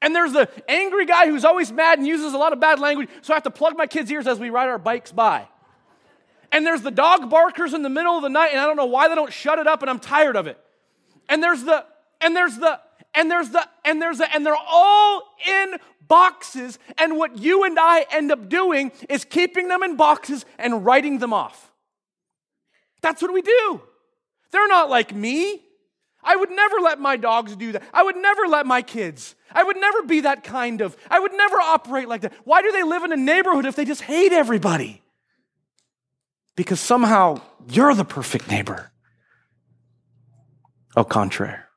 And 0.00 0.16
there's 0.16 0.32
the 0.32 0.48
angry 0.68 1.04
guy 1.04 1.26
who's 1.26 1.44
always 1.44 1.70
mad 1.70 1.98
and 1.98 2.06
uses 2.06 2.32
a 2.32 2.38
lot 2.38 2.52
of 2.52 2.58
bad 2.58 2.80
language, 2.80 3.08
so 3.20 3.32
I 3.32 3.36
have 3.36 3.44
to 3.44 3.50
plug 3.50 3.76
my 3.76 3.86
kids' 3.86 4.10
ears 4.10 4.26
as 4.26 4.40
we 4.40 4.50
ride 4.50 4.68
our 4.68 4.78
bikes 4.78 5.12
by. 5.12 5.46
And 6.50 6.66
there's 6.66 6.82
the 6.82 6.90
dog 6.90 7.30
barkers 7.30 7.72
in 7.72 7.82
the 7.82 7.88
middle 7.88 8.16
of 8.16 8.22
the 8.22 8.28
night, 8.28 8.48
and 8.50 8.60
I 8.60 8.66
don't 8.66 8.76
know 8.76 8.86
why 8.86 9.08
they 9.08 9.14
don't 9.14 9.32
shut 9.32 9.58
it 9.58 9.66
up, 9.66 9.82
and 9.82 9.90
I'm 9.90 10.00
tired 10.00 10.36
of 10.36 10.46
it. 10.46 10.58
And 11.28 11.42
there's 11.42 11.62
the, 11.62 11.84
and 12.20 12.34
there's 12.34 12.56
the, 12.56 12.80
and 13.14 13.30
there's 13.30 13.50
the, 13.50 13.66
and 13.84 14.00
there's 14.00 14.18
the, 14.18 14.34
and 14.34 14.44
they're 14.44 14.54
all 14.54 15.22
in 15.46 15.76
boxes. 16.08 16.78
And 16.98 17.16
what 17.16 17.38
you 17.38 17.64
and 17.64 17.78
I 17.78 18.06
end 18.10 18.32
up 18.32 18.48
doing 18.48 18.92
is 19.08 19.24
keeping 19.24 19.68
them 19.68 19.82
in 19.82 19.96
boxes 19.96 20.44
and 20.58 20.84
writing 20.84 21.18
them 21.18 21.32
off. 21.32 21.72
That's 23.02 23.20
what 23.20 23.32
we 23.32 23.42
do. 23.42 23.80
They're 24.50 24.68
not 24.68 24.90
like 24.90 25.14
me. 25.14 25.60
I 26.22 26.36
would 26.36 26.50
never 26.50 26.76
let 26.76 27.00
my 27.00 27.16
dogs 27.16 27.56
do 27.56 27.72
that. 27.72 27.82
I 27.92 28.02
would 28.02 28.16
never 28.16 28.42
let 28.46 28.64
my 28.64 28.80
kids. 28.80 29.34
I 29.50 29.64
would 29.64 29.76
never 29.76 30.02
be 30.02 30.20
that 30.20 30.44
kind 30.44 30.80
of. 30.80 30.96
I 31.10 31.18
would 31.18 31.32
never 31.32 31.56
operate 31.56 32.08
like 32.08 32.20
that. 32.20 32.32
Why 32.44 32.62
do 32.62 32.70
they 32.70 32.84
live 32.84 33.02
in 33.02 33.12
a 33.12 33.16
neighborhood 33.16 33.66
if 33.66 33.74
they 33.74 33.84
just 33.84 34.02
hate 34.02 34.32
everybody? 34.32 35.02
Because 36.54 36.78
somehow 36.78 37.40
you're 37.68 37.94
the 37.94 38.04
perfect 38.04 38.48
neighbor. 38.48 38.92
Au 40.94 41.04
contraire. 41.04 41.68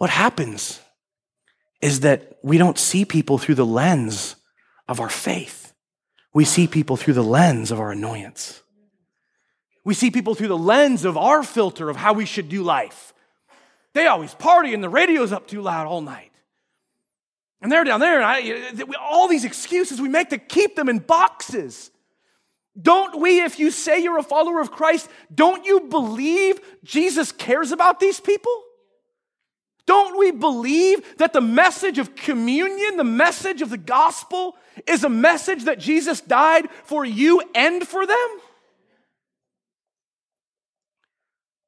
What 0.00 0.08
happens 0.08 0.80
is 1.82 2.00
that 2.00 2.38
we 2.42 2.56
don't 2.56 2.78
see 2.78 3.04
people 3.04 3.36
through 3.36 3.56
the 3.56 3.66
lens 3.66 4.36
of 4.88 4.98
our 4.98 5.10
faith. 5.10 5.74
We 6.32 6.46
see 6.46 6.66
people 6.66 6.96
through 6.96 7.12
the 7.12 7.22
lens 7.22 7.70
of 7.70 7.78
our 7.78 7.92
annoyance. 7.92 8.62
We 9.84 9.92
see 9.92 10.10
people 10.10 10.34
through 10.34 10.48
the 10.48 10.56
lens 10.56 11.04
of 11.04 11.18
our 11.18 11.42
filter 11.42 11.90
of 11.90 11.96
how 11.96 12.14
we 12.14 12.24
should 12.24 12.48
do 12.48 12.62
life. 12.62 13.12
They 13.92 14.06
always 14.06 14.32
party 14.32 14.72
and 14.72 14.82
the 14.82 14.88
radio's 14.88 15.32
up 15.32 15.46
too 15.46 15.60
loud 15.60 15.86
all 15.86 16.00
night. 16.00 16.32
And 17.60 17.70
they're 17.70 17.84
down 17.84 18.00
there, 18.00 18.22
and 18.22 18.24
I, 18.24 18.94
all 18.98 19.28
these 19.28 19.44
excuses 19.44 20.00
we 20.00 20.08
make 20.08 20.30
to 20.30 20.38
keep 20.38 20.76
them 20.76 20.88
in 20.88 21.00
boxes. 21.00 21.90
Don't 22.80 23.20
we, 23.20 23.42
if 23.42 23.58
you 23.58 23.70
say 23.70 24.02
you're 24.02 24.16
a 24.16 24.22
follower 24.22 24.62
of 24.62 24.70
Christ, 24.70 25.10
don't 25.34 25.66
you 25.66 25.80
believe 25.80 26.58
Jesus 26.84 27.32
cares 27.32 27.70
about 27.70 28.00
these 28.00 28.18
people? 28.18 28.62
Don't 29.90 30.20
we 30.20 30.30
believe 30.30 31.18
that 31.18 31.32
the 31.32 31.40
message 31.40 31.98
of 31.98 32.14
communion, 32.14 32.96
the 32.96 33.02
message 33.02 33.60
of 33.60 33.70
the 33.70 33.76
gospel, 33.76 34.54
is 34.86 35.02
a 35.02 35.08
message 35.08 35.64
that 35.64 35.80
Jesus 35.80 36.20
died 36.20 36.68
for 36.84 37.04
you 37.04 37.42
and 37.56 37.84
for 37.84 38.06
them? 38.06 38.28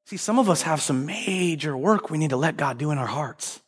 See, 0.06 0.16
some 0.16 0.38
of 0.38 0.48
us 0.48 0.62
have 0.62 0.80
some 0.80 1.04
major 1.04 1.76
work 1.76 2.10
we 2.10 2.18
need 2.18 2.30
to 2.30 2.36
let 2.36 2.56
God 2.56 2.78
do 2.78 2.92
in 2.92 2.98
our 2.98 3.08
hearts. 3.08 3.60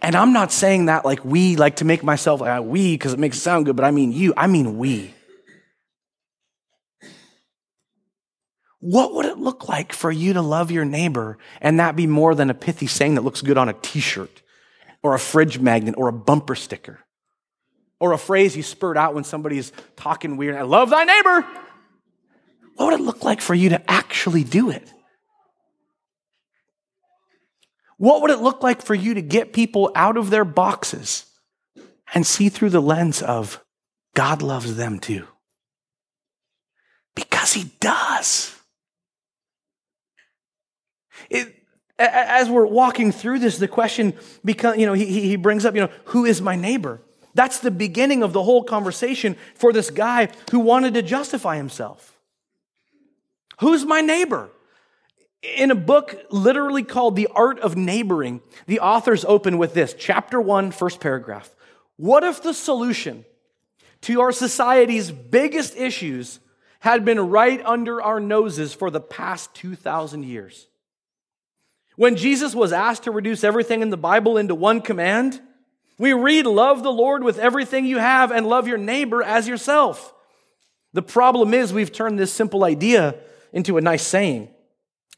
And 0.00 0.16
I'm 0.16 0.32
not 0.32 0.50
saying 0.50 0.86
that 0.86 1.04
like 1.04 1.24
we, 1.24 1.54
like 1.54 1.76
to 1.76 1.84
make 1.84 2.02
myself 2.02 2.40
like 2.40 2.58
uh, 2.58 2.60
we, 2.60 2.94
because 2.94 3.12
it 3.12 3.20
makes 3.20 3.36
it 3.36 3.42
sound 3.42 3.66
good, 3.66 3.76
but 3.76 3.84
I 3.84 3.92
mean 3.92 4.10
you. 4.10 4.34
I 4.36 4.48
mean 4.48 4.78
we. 4.78 5.14
What 8.82 9.14
would 9.14 9.26
it 9.26 9.38
look 9.38 9.68
like 9.68 9.92
for 9.92 10.10
you 10.10 10.32
to 10.32 10.42
love 10.42 10.72
your 10.72 10.84
neighbor 10.84 11.38
and 11.60 11.78
that 11.78 11.94
be 11.94 12.08
more 12.08 12.34
than 12.34 12.50
a 12.50 12.54
pithy 12.54 12.88
saying 12.88 13.14
that 13.14 13.22
looks 13.22 13.40
good 13.40 13.56
on 13.56 13.68
a 13.68 13.74
t 13.74 14.00
shirt 14.00 14.42
or 15.04 15.14
a 15.14 15.20
fridge 15.20 15.60
magnet 15.60 15.94
or 15.96 16.08
a 16.08 16.12
bumper 16.12 16.56
sticker 16.56 16.98
or 18.00 18.12
a 18.12 18.18
phrase 18.18 18.56
you 18.56 18.64
spurt 18.64 18.96
out 18.96 19.14
when 19.14 19.22
somebody's 19.22 19.70
talking 19.94 20.36
weird? 20.36 20.56
I 20.56 20.62
love 20.62 20.90
thy 20.90 21.04
neighbor. 21.04 21.46
What 22.74 22.86
would 22.86 23.00
it 23.00 23.04
look 23.04 23.22
like 23.22 23.40
for 23.40 23.54
you 23.54 23.68
to 23.68 23.88
actually 23.88 24.42
do 24.42 24.70
it? 24.70 24.92
What 27.98 28.20
would 28.22 28.32
it 28.32 28.40
look 28.40 28.64
like 28.64 28.82
for 28.82 28.96
you 28.96 29.14
to 29.14 29.22
get 29.22 29.52
people 29.52 29.92
out 29.94 30.16
of 30.16 30.30
their 30.30 30.44
boxes 30.44 31.26
and 32.12 32.26
see 32.26 32.48
through 32.48 32.70
the 32.70 32.82
lens 32.82 33.22
of 33.22 33.62
God 34.14 34.42
loves 34.42 34.74
them 34.74 34.98
too? 34.98 35.28
Because 37.14 37.52
He 37.52 37.70
does. 37.78 38.58
It, 41.32 41.54
as 41.98 42.48
we're 42.48 42.66
walking 42.66 43.12
through 43.12 43.38
this, 43.38 43.58
the 43.58 43.68
question 43.68 44.14
becomes, 44.44 44.78
you 44.78 44.86
know, 44.86 44.92
he, 44.92 45.06
he 45.06 45.36
brings 45.36 45.64
up, 45.64 45.74
you 45.74 45.82
know, 45.82 45.90
who 46.06 46.24
is 46.24 46.42
my 46.42 46.56
neighbor? 46.56 47.00
That's 47.34 47.60
the 47.60 47.70
beginning 47.70 48.22
of 48.22 48.32
the 48.32 48.42
whole 48.42 48.64
conversation 48.64 49.36
for 49.54 49.72
this 49.72 49.90
guy 49.90 50.28
who 50.50 50.60
wanted 50.60 50.94
to 50.94 51.02
justify 51.02 51.56
himself. 51.56 52.18
Who's 53.60 53.84
my 53.84 54.00
neighbor? 54.00 54.50
In 55.42 55.70
a 55.70 55.76
book 55.76 56.26
literally 56.30 56.82
called 56.82 57.16
The 57.16 57.28
Art 57.34 57.58
of 57.60 57.76
Neighboring, 57.76 58.42
the 58.66 58.80
authors 58.80 59.24
open 59.24 59.58
with 59.58 59.74
this 59.74 59.94
chapter 59.98 60.40
one, 60.40 60.70
first 60.70 61.00
paragraph. 61.00 61.50
What 61.96 62.22
if 62.22 62.42
the 62.42 62.54
solution 62.54 63.24
to 64.02 64.20
our 64.20 64.32
society's 64.32 65.10
biggest 65.10 65.76
issues 65.76 66.40
had 66.80 67.04
been 67.04 67.30
right 67.30 67.60
under 67.64 68.02
our 68.02 68.20
noses 68.20 68.74
for 68.74 68.90
the 68.90 69.00
past 69.00 69.54
2,000 69.54 70.24
years? 70.24 70.66
When 71.96 72.16
Jesus 72.16 72.54
was 72.54 72.72
asked 72.72 73.04
to 73.04 73.10
reduce 73.10 73.44
everything 73.44 73.82
in 73.82 73.90
the 73.90 73.96
Bible 73.96 74.38
into 74.38 74.54
one 74.54 74.80
command, 74.80 75.40
we 75.98 76.12
read, 76.12 76.46
Love 76.46 76.82
the 76.82 76.92
Lord 76.92 77.22
with 77.22 77.38
everything 77.38 77.84
you 77.84 77.98
have 77.98 78.30
and 78.30 78.46
love 78.46 78.66
your 78.66 78.78
neighbor 78.78 79.22
as 79.22 79.46
yourself. 79.46 80.14
The 80.94 81.02
problem 81.02 81.54
is, 81.54 81.72
we've 81.72 81.92
turned 81.92 82.18
this 82.18 82.32
simple 82.32 82.64
idea 82.64 83.14
into 83.52 83.76
a 83.76 83.80
nice 83.80 84.06
saying. 84.06 84.48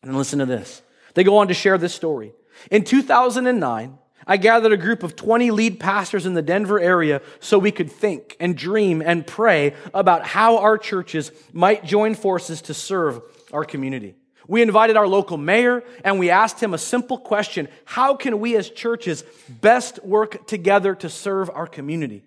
And 0.03 0.17
listen 0.17 0.39
to 0.41 0.47
this. 0.47 0.83
They 1.15 1.25
go 1.25 1.39
on 1.39 1.49
to 1.49 1.55
share 1.55 1.79
this 1.79 1.95
story. 1.95 2.35
In 2.71 2.85
2009, 2.85 3.99
I 4.27 4.37
gathered 4.37 4.73
a 4.73 4.77
group 4.77 5.03
of 5.03 5.17
20 5.17 5.51
lead 5.51 5.81
pastors 5.81 6.27
in 6.27 6.35
the 6.35 6.43
Denver 6.43 6.81
area 6.81 7.21
so 7.41 7.59
we 7.59 7.73
could 7.73 7.91
think 7.91 8.37
and 8.41 8.57
dream 8.57 9.03
and 9.03 9.27
pray 9.27 9.75
about 9.93 10.27
how 10.27 10.59
our 10.59 10.79
churches 10.79 11.31
might 11.53 11.85
join 11.85 12.15
forces 12.15 12.63
to 12.63 12.75
serve 12.75 13.21
our 13.53 13.65
community. 13.65 14.15
We 14.47 14.63
invited 14.63 14.97
our 14.97 15.07
local 15.07 15.37
mayor 15.37 15.83
and 16.05 16.19
we 16.19 16.31
asked 16.31 16.63
him 16.63 16.75
a 16.75 16.79
simple 16.79 17.19
question 17.19 17.69
How 17.85 18.15
can 18.15 18.41
we 18.41 18.57
as 18.57 18.71
churches 18.71 19.25
best 19.49 20.05
work 20.05 20.47
together 20.47 20.95
to 20.97 21.09
serve 21.09 21.51
our 21.51 21.67
community? 21.67 22.23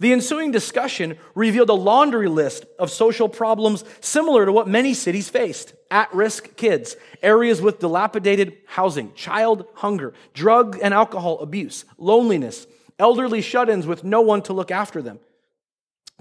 The 0.00 0.12
ensuing 0.12 0.50
discussion 0.50 1.16
revealed 1.34 1.68
a 1.68 1.74
laundry 1.74 2.28
list 2.28 2.64
of 2.78 2.90
social 2.90 3.28
problems 3.28 3.84
similar 4.00 4.44
to 4.44 4.52
what 4.52 4.66
many 4.66 4.94
cities 4.94 5.28
faced 5.28 5.74
at 5.92 6.12
risk 6.12 6.56
kids, 6.56 6.96
areas 7.22 7.60
with 7.60 7.78
dilapidated 7.78 8.56
housing, 8.66 9.14
child 9.14 9.64
hunger, 9.74 10.12
drug 10.34 10.78
and 10.82 10.92
alcohol 10.92 11.38
abuse, 11.38 11.84
loneliness, 11.98 12.66
elderly 12.98 13.42
shut 13.42 13.70
ins 13.70 13.86
with 13.86 14.02
no 14.02 14.22
one 14.22 14.42
to 14.42 14.52
look 14.52 14.72
after 14.72 15.02
them. 15.02 15.20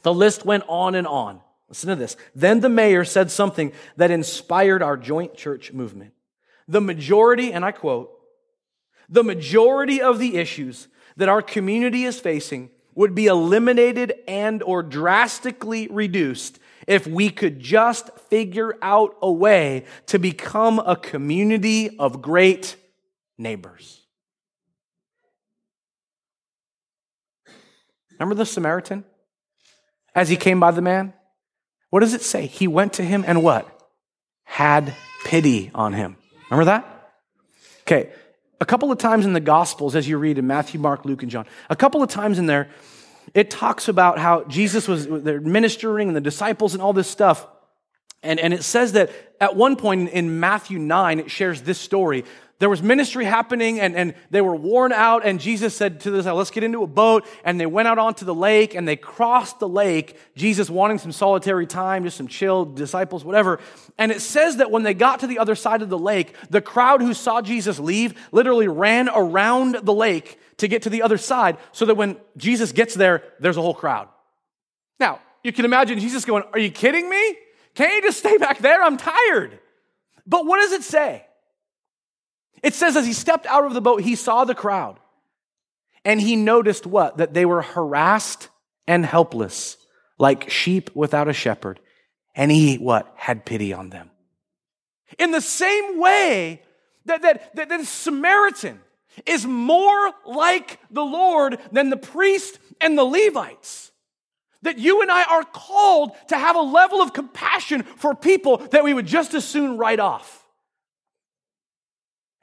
The 0.04 0.14
list 0.14 0.46
went 0.46 0.64
on 0.68 0.94
and 0.94 1.08
on. 1.08 1.42
Listen 1.72 1.88
to 1.88 1.96
this. 1.96 2.18
Then 2.36 2.60
the 2.60 2.68
mayor 2.68 3.06
said 3.06 3.32
something 3.32 3.72
that 3.96 4.12
inspired 4.12 4.84
our 4.84 4.98
joint 4.98 5.38
church 5.38 5.72
movement. 5.72 6.12
The 6.68 6.82
majority, 6.82 7.54
and 7.54 7.64
I 7.64 7.72
quote, 7.72 8.12
the 9.08 9.24
majority 9.24 10.02
of 10.02 10.20
the 10.20 10.36
issues 10.36 10.90
that 11.16 11.30
our 11.30 11.42
community 11.42 12.04
is 12.04 12.20
facing 12.20 12.72
would 12.94 13.16
be 13.16 13.28
eliminated 13.28 14.14
and 14.28 14.62
or 14.62 14.84
drastically 14.84 15.88
reduced 15.88 16.60
if 16.90 17.08
we 17.08 17.30
could 17.30 17.62
just 17.62 18.10
figure 18.30 18.76
out 18.82 19.16
a 19.22 19.32
way 19.32 19.86
to 20.08 20.20
become 20.20 20.78
a 20.80 20.98
community 20.98 21.98
of 22.00 22.22
great 22.22 22.76
neighbors. 23.38 24.02
Remember 28.20 28.36
the 28.36 28.46
Samaritan 28.46 29.06
as 30.14 30.28
he 30.28 30.36
came 30.36 30.60
by 30.60 30.72
the 30.72 30.82
man? 30.82 31.14
What 31.92 32.00
does 32.00 32.16
it 32.16 32.24
say? 32.24 32.48
He 32.48 32.68
went 32.68 32.94
to 32.94 33.04
him 33.04 33.24
and 33.28 33.44
what? 33.44 33.68
Had 34.44 34.96
pity 35.24 35.70
on 35.76 35.94
him. 35.94 36.18
Remember 36.50 36.66
that? 36.66 37.12
Okay. 37.82 38.12
A 38.60 38.66
couple 38.66 38.92
of 38.92 38.98
times 38.98 39.26
in 39.26 39.34
the 39.34 39.40
Gospels, 39.40 39.96
as 39.96 40.08
you 40.08 40.18
read 40.18 40.38
in 40.38 40.48
Matthew, 40.48 40.80
Mark, 40.80 41.06
Luke, 41.06 41.22
and 41.22 41.32
John, 41.32 41.46
a 41.70 41.76
couple 41.76 42.02
of 42.02 42.10
times 42.10 42.40
in 42.40 42.46
there, 42.46 42.70
it 43.34 43.50
talks 43.50 43.88
about 43.88 44.20
how 44.20 44.44
Jesus 44.46 44.88
was 44.88 45.08
they're 45.08 45.42
ministering 45.42 46.08
and 46.08 46.16
the 46.16 46.22
disciples 46.22 46.74
and 46.74 46.82
all 46.82 46.94
this 46.94 47.08
stuff. 47.08 47.46
And, 48.24 48.40
and 48.40 48.54
it 48.54 48.64
says 48.64 48.94
that 48.94 49.10
at 49.40 49.56
one 49.56 49.76
point 49.76 50.10
in 50.10 50.40
Matthew 50.40 50.78
9, 50.78 51.20
it 51.20 51.32
shares 51.32 51.62
this 51.62 51.80
story. 51.80 52.24
There 52.62 52.70
was 52.70 52.84
ministry 52.84 53.26
happening 53.26 53.80
and, 53.80 53.96
and 53.96 54.14
they 54.30 54.40
were 54.40 54.56
worn 54.56 54.92
out, 54.92 55.26
and 55.26 55.40
Jesus 55.40 55.76
said 55.76 56.02
to 56.02 56.12
them, 56.12 56.36
Let's 56.36 56.52
get 56.52 56.64
into 56.64 56.84
a 56.84 56.88
boat. 56.88 57.26
And 57.44 57.60
they 57.60 57.66
went 57.66 57.88
out 57.88 57.98
onto 57.98 58.24
the 58.24 58.36
lake 58.36 58.76
and 58.76 58.88
they 58.88 58.96
crossed 58.96 59.58
the 59.58 59.68
lake, 59.68 60.16
Jesus 60.36 60.70
wanting 60.70 61.00
some 61.00 61.12
solitary 61.12 61.66
time, 61.66 62.04
just 62.04 62.18
some 62.18 62.28
chill, 62.28 62.66
disciples, 62.66 63.26
whatever. 63.26 63.60
And 63.98 64.12
it 64.12 64.22
says 64.22 64.58
that 64.58 64.70
when 64.70 64.84
they 64.84 64.94
got 64.94 65.22
to 65.22 65.28
the 65.28 65.40
other 65.40 65.56
side 65.56 65.82
of 65.82 65.90
the 65.90 65.98
lake, 65.98 66.36
the 66.52 66.62
crowd 66.62 67.02
who 67.02 67.16
saw 67.16 67.42
Jesus 67.42 67.80
leave 67.80 68.14
literally 68.32 68.68
ran 68.68 69.10
around 69.10 69.80
the 69.82 69.94
lake 69.94 70.38
to 70.58 70.68
get 70.68 70.84
to 70.84 70.92
the 70.92 71.02
other 71.02 71.18
side 71.18 71.58
so 71.72 71.88
that 71.88 71.96
when 71.96 72.16
Jesus 72.38 72.74
gets 72.74 72.94
there, 72.94 73.24
there's 73.40 73.58
a 73.58 73.62
whole 73.64 73.74
crowd. 73.74 74.08
Now, 75.00 75.20
you 75.44 75.52
can 75.52 75.66
imagine 75.66 75.98
Jesus 75.98 76.26
going, 76.26 76.44
Are 76.54 76.60
you 76.60 76.70
kidding 76.70 77.10
me? 77.10 77.38
Can't 77.76 77.94
you 77.96 78.02
just 78.02 78.20
stay 78.20 78.38
back 78.38 78.60
there? 78.60 78.82
I'm 78.82 78.98
tired. 78.98 79.60
But 80.26 80.46
what 80.46 80.60
does 80.60 80.72
it 80.74 80.84
say? 80.84 81.26
It 82.64 82.74
says, 82.74 82.96
as 82.96 83.06
he 83.06 83.14
stepped 83.14 83.46
out 83.48 83.66
of 83.66 83.74
the 83.74 83.82
boat, 83.82 84.02
he 84.02 84.16
saw 84.16 84.46
the 84.46 84.56
crowd. 84.56 85.00
And 86.06 86.22
he 86.22 86.36
noticed 86.36 86.86
what? 86.86 87.18
That 87.18 87.34
they 87.34 87.46
were 87.46 87.62
harassed 87.62 88.50
and 88.88 89.06
helpless, 89.06 89.78
like 90.18 90.50
sheep 90.50 90.90
without 90.96 91.28
a 91.28 91.34
shepherd. 91.34 91.80
And 92.36 92.52
he, 92.52 92.78
what? 92.78 93.12
Had 93.16 93.46
pity 93.46 93.74
on 93.74 93.90
them. 93.90 94.10
In 95.20 95.32
the 95.32 95.42
same 95.42 96.00
way 96.00 96.62
that, 97.06 97.22
that, 97.22 97.56
that, 97.56 97.70
that 97.70 97.86
Samaritan 97.86 98.80
is 99.26 99.46
more 99.46 100.12
like 100.26 100.80
the 100.90 101.04
Lord 101.04 101.60
than 101.72 101.90
the 101.90 101.98
priest 101.98 102.60
and 102.80 102.98
the 102.98 103.04
Levites. 103.04 103.91
That 104.64 104.78
you 104.78 105.02
and 105.02 105.12
I 105.12 105.24
are 105.24 105.44
called 105.44 106.12
to 106.28 106.38
have 106.38 106.56
a 106.56 106.62
level 106.62 107.02
of 107.02 107.14
compassion 107.14 107.84
for 107.84 108.14
people 108.14 108.58
that 108.58 108.84
we 108.84 108.94
would 108.94 109.08
just 109.08 109.34
as 109.34 109.44
soon 109.44 109.78
write 109.78 110.00
off. 110.00 110.42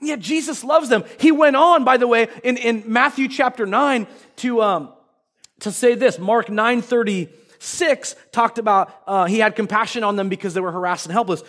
And 0.00 0.08
yet 0.08 0.20
Jesus 0.20 0.62
loves 0.62 0.88
them. 0.88 1.04
He 1.18 1.32
went 1.32 1.56
on, 1.56 1.84
by 1.84 1.96
the 1.96 2.06
way, 2.06 2.28
in, 2.44 2.56
in 2.56 2.84
Matthew 2.86 3.28
chapter 3.28 3.66
9 3.66 4.06
to, 4.36 4.62
um, 4.62 4.92
to 5.60 5.72
say 5.72 5.94
this. 5.94 6.18
Mark 6.18 6.50
9 6.50 6.82
36 6.82 8.16
talked 8.32 8.58
about 8.58 8.92
uh, 9.06 9.24
he 9.26 9.38
had 9.38 9.56
compassion 9.56 10.04
on 10.04 10.16
them 10.16 10.28
because 10.28 10.54
they 10.54 10.60
were 10.60 10.72
harassed 10.72 11.06
and 11.06 11.12
helpless. 11.12 11.42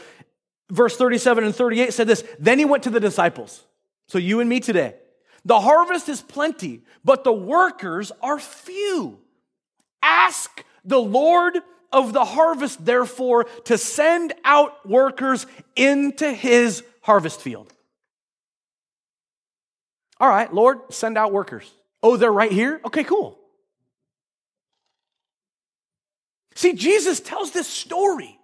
Verse 0.71 0.95
37 0.97 1.43
and 1.43 1.55
38 1.55 1.93
said 1.93 2.07
this 2.07 2.23
Then 2.39 2.59
he 2.59 2.65
went 2.65 2.83
to 2.83 2.89
the 2.89 2.99
disciples. 2.99 3.63
So 4.07 4.17
you 4.17 4.39
and 4.39 4.49
me 4.49 4.59
today. 4.59 4.95
The 5.45 5.59
harvest 5.59 6.09
is 6.09 6.21
plenty, 6.21 6.81
but 7.05 7.23
the 7.23 7.31
workers 7.31 8.11
are 8.21 8.39
few. 8.39 9.19
Ask 10.01 10.63
the 10.85 10.99
Lord 10.99 11.59
of 11.91 12.13
the 12.13 12.25
harvest, 12.25 12.85
therefore, 12.85 13.45
to 13.65 13.77
send 13.77 14.33
out 14.43 14.87
workers 14.87 15.45
into 15.75 16.31
his 16.31 16.83
harvest 17.01 17.41
field. 17.41 17.73
All 20.19 20.29
right, 20.29 20.53
Lord, 20.53 20.79
send 20.89 21.17
out 21.17 21.31
workers. 21.31 21.71
Oh, 22.03 22.17
they're 22.17 22.31
right 22.31 22.51
here? 22.51 22.81
Okay, 22.85 23.03
cool. 23.03 23.37
See, 26.55 26.73
Jesus 26.73 27.19
tells 27.19 27.51
this 27.51 27.67
story, 27.67 28.37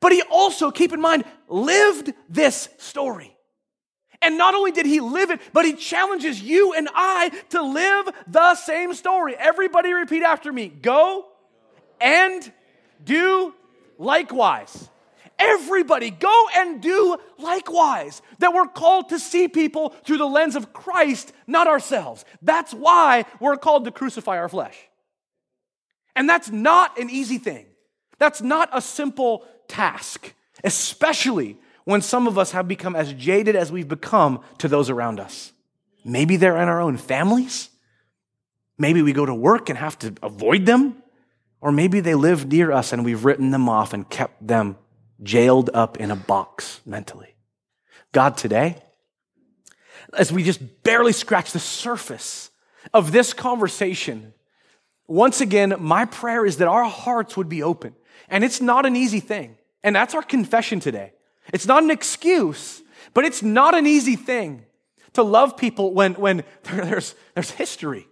but 0.00 0.12
he 0.12 0.22
also, 0.22 0.70
keep 0.70 0.92
in 0.92 1.00
mind, 1.00 1.24
lived 1.48 2.12
this 2.28 2.68
story. 2.78 3.36
And 4.20 4.36
not 4.36 4.54
only 4.54 4.72
did 4.72 4.86
he 4.86 5.00
live 5.00 5.30
it, 5.30 5.40
but 5.52 5.64
he 5.64 5.74
challenges 5.74 6.42
you 6.42 6.74
and 6.74 6.88
I 6.94 7.30
to 7.50 7.62
live 7.62 8.08
the 8.26 8.54
same 8.56 8.94
story. 8.94 9.36
Everybody 9.38 9.92
repeat 9.92 10.22
after 10.22 10.52
me 10.52 10.68
go 10.68 11.26
and 12.00 12.52
do 13.04 13.54
likewise. 13.96 14.88
Everybody, 15.38 16.10
go 16.10 16.46
and 16.56 16.82
do 16.82 17.16
likewise. 17.38 18.22
That 18.40 18.52
we're 18.52 18.66
called 18.66 19.10
to 19.10 19.20
see 19.20 19.46
people 19.46 19.90
through 20.04 20.18
the 20.18 20.26
lens 20.26 20.56
of 20.56 20.72
Christ, 20.72 21.32
not 21.46 21.68
ourselves. 21.68 22.24
That's 22.42 22.74
why 22.74 23.24
we're 23.38 23.56
called 23.56 23.84
to 23.84 23.92
crucify 23.92 24.36
our 24.38 24.48
flesh. 24.48 24.76
And 26.16 26.28
that's 26.28 26.50
not 26.50 26.98
an 26.98 27.08
easy 27.08 27.38
thing. 27.38 27.66
That's 28.18 28.42
not 28.42 28.68
a 28.72 28.80
simple 28.80 29.44
task, 29.68 30.34
especially 30.64 31.56
when 31.88 32.02
some 32.02 32.28
of 32.28 32.36
us 32.36 32.50
have 32.50 32.68
become 32.68 32.94
as 32.94 33.14
jaded 33.14 33.56
as 33.56 33.72
we've 33.72 33.88
become 33.88 34.40
to 34.58 34.68
those 34.68 34.90
around 34.90 35.18
us. 35.18 35.54
Maybe 36.04 36.36
they're 36.36 36.58
in 36.58 36.68
our 36.68 36.82
own 36.82 36.98
families. 36.98 37.70
Maybe 38.76 39.00
we 39.00 39.14
go 39.14 39.24
to 39.24 39.34
work 39.34 39.70
and 39.70 39.78
have 39.78 39.98
to 40.00 40.12
avoid 40.22 40.66
them. 40.66 41.02
Or 41.62 41.72
maybe 41.72 42.00
they 42.00 42.14
live 42.14 42.46
near 42.46 42.72
us 42.72 42.92
and 42.92 43.06
we've 43.06 43.24
written 43.24 43.52
them 43.52 43.70
off 43.70 43.94
and 43.94 44.06
kept 44.06 44.46
them 44.46 44.76
jailed 45.22 45.70
up 45.72 45.96
in 45.96 46.10
a 46.10 46.14
box 46.14 46.82
mentally. 46.84 47.34
God, 48.12 48.36
today, 48.36 48.76
as 50.12 50.30
we 50.30 50.42
just 50.42 50.82
barely 50.82 51.12
scratch 51.12 51.52
the 51.52 51.58
surface 51.58 52.50
of 52.92 53.12
this 53.12 53.32
conversation, 53.32 54.34
once 55.06 55.40
again, 55.40 55.74
my 55.78 56.04
prayer 56.04 56.44
is 56.44 56.58
that 56.58 56.68
our 56.68 56.84
hearts 56.84 57.34
would 57.38 57.48
be 57.48 57.62
open. 57.62 57.94
And 58.28 58.44
it's 58.44 58.60
not 58.60 58.84
an 58.84 58.94
easy 58.94 59.20
thing. 59.20 59.56
And 59.82 59.96
that's 59.96 60.14
our 60.14 60.22
confession 60.22 60.80
today. 60.80 61.12
It's 61.52 61.66
not 61.66 61.82
an 61.82 61.90
excuse, 61.90 62.82
but 63.14 63.24
it's 63.24 63.42
not 63.42 63.76
an 63.76 63.86
easy 63.86 64.16
thing 64.16 64.64
to 65.14 65.22
love 65.22 65.56
people 65.56 65.92
when, 65.92 66.14
when 66.14 66.44
there's, 66.64 67.14
there's 67.34 67.50
history. 67.50 68.06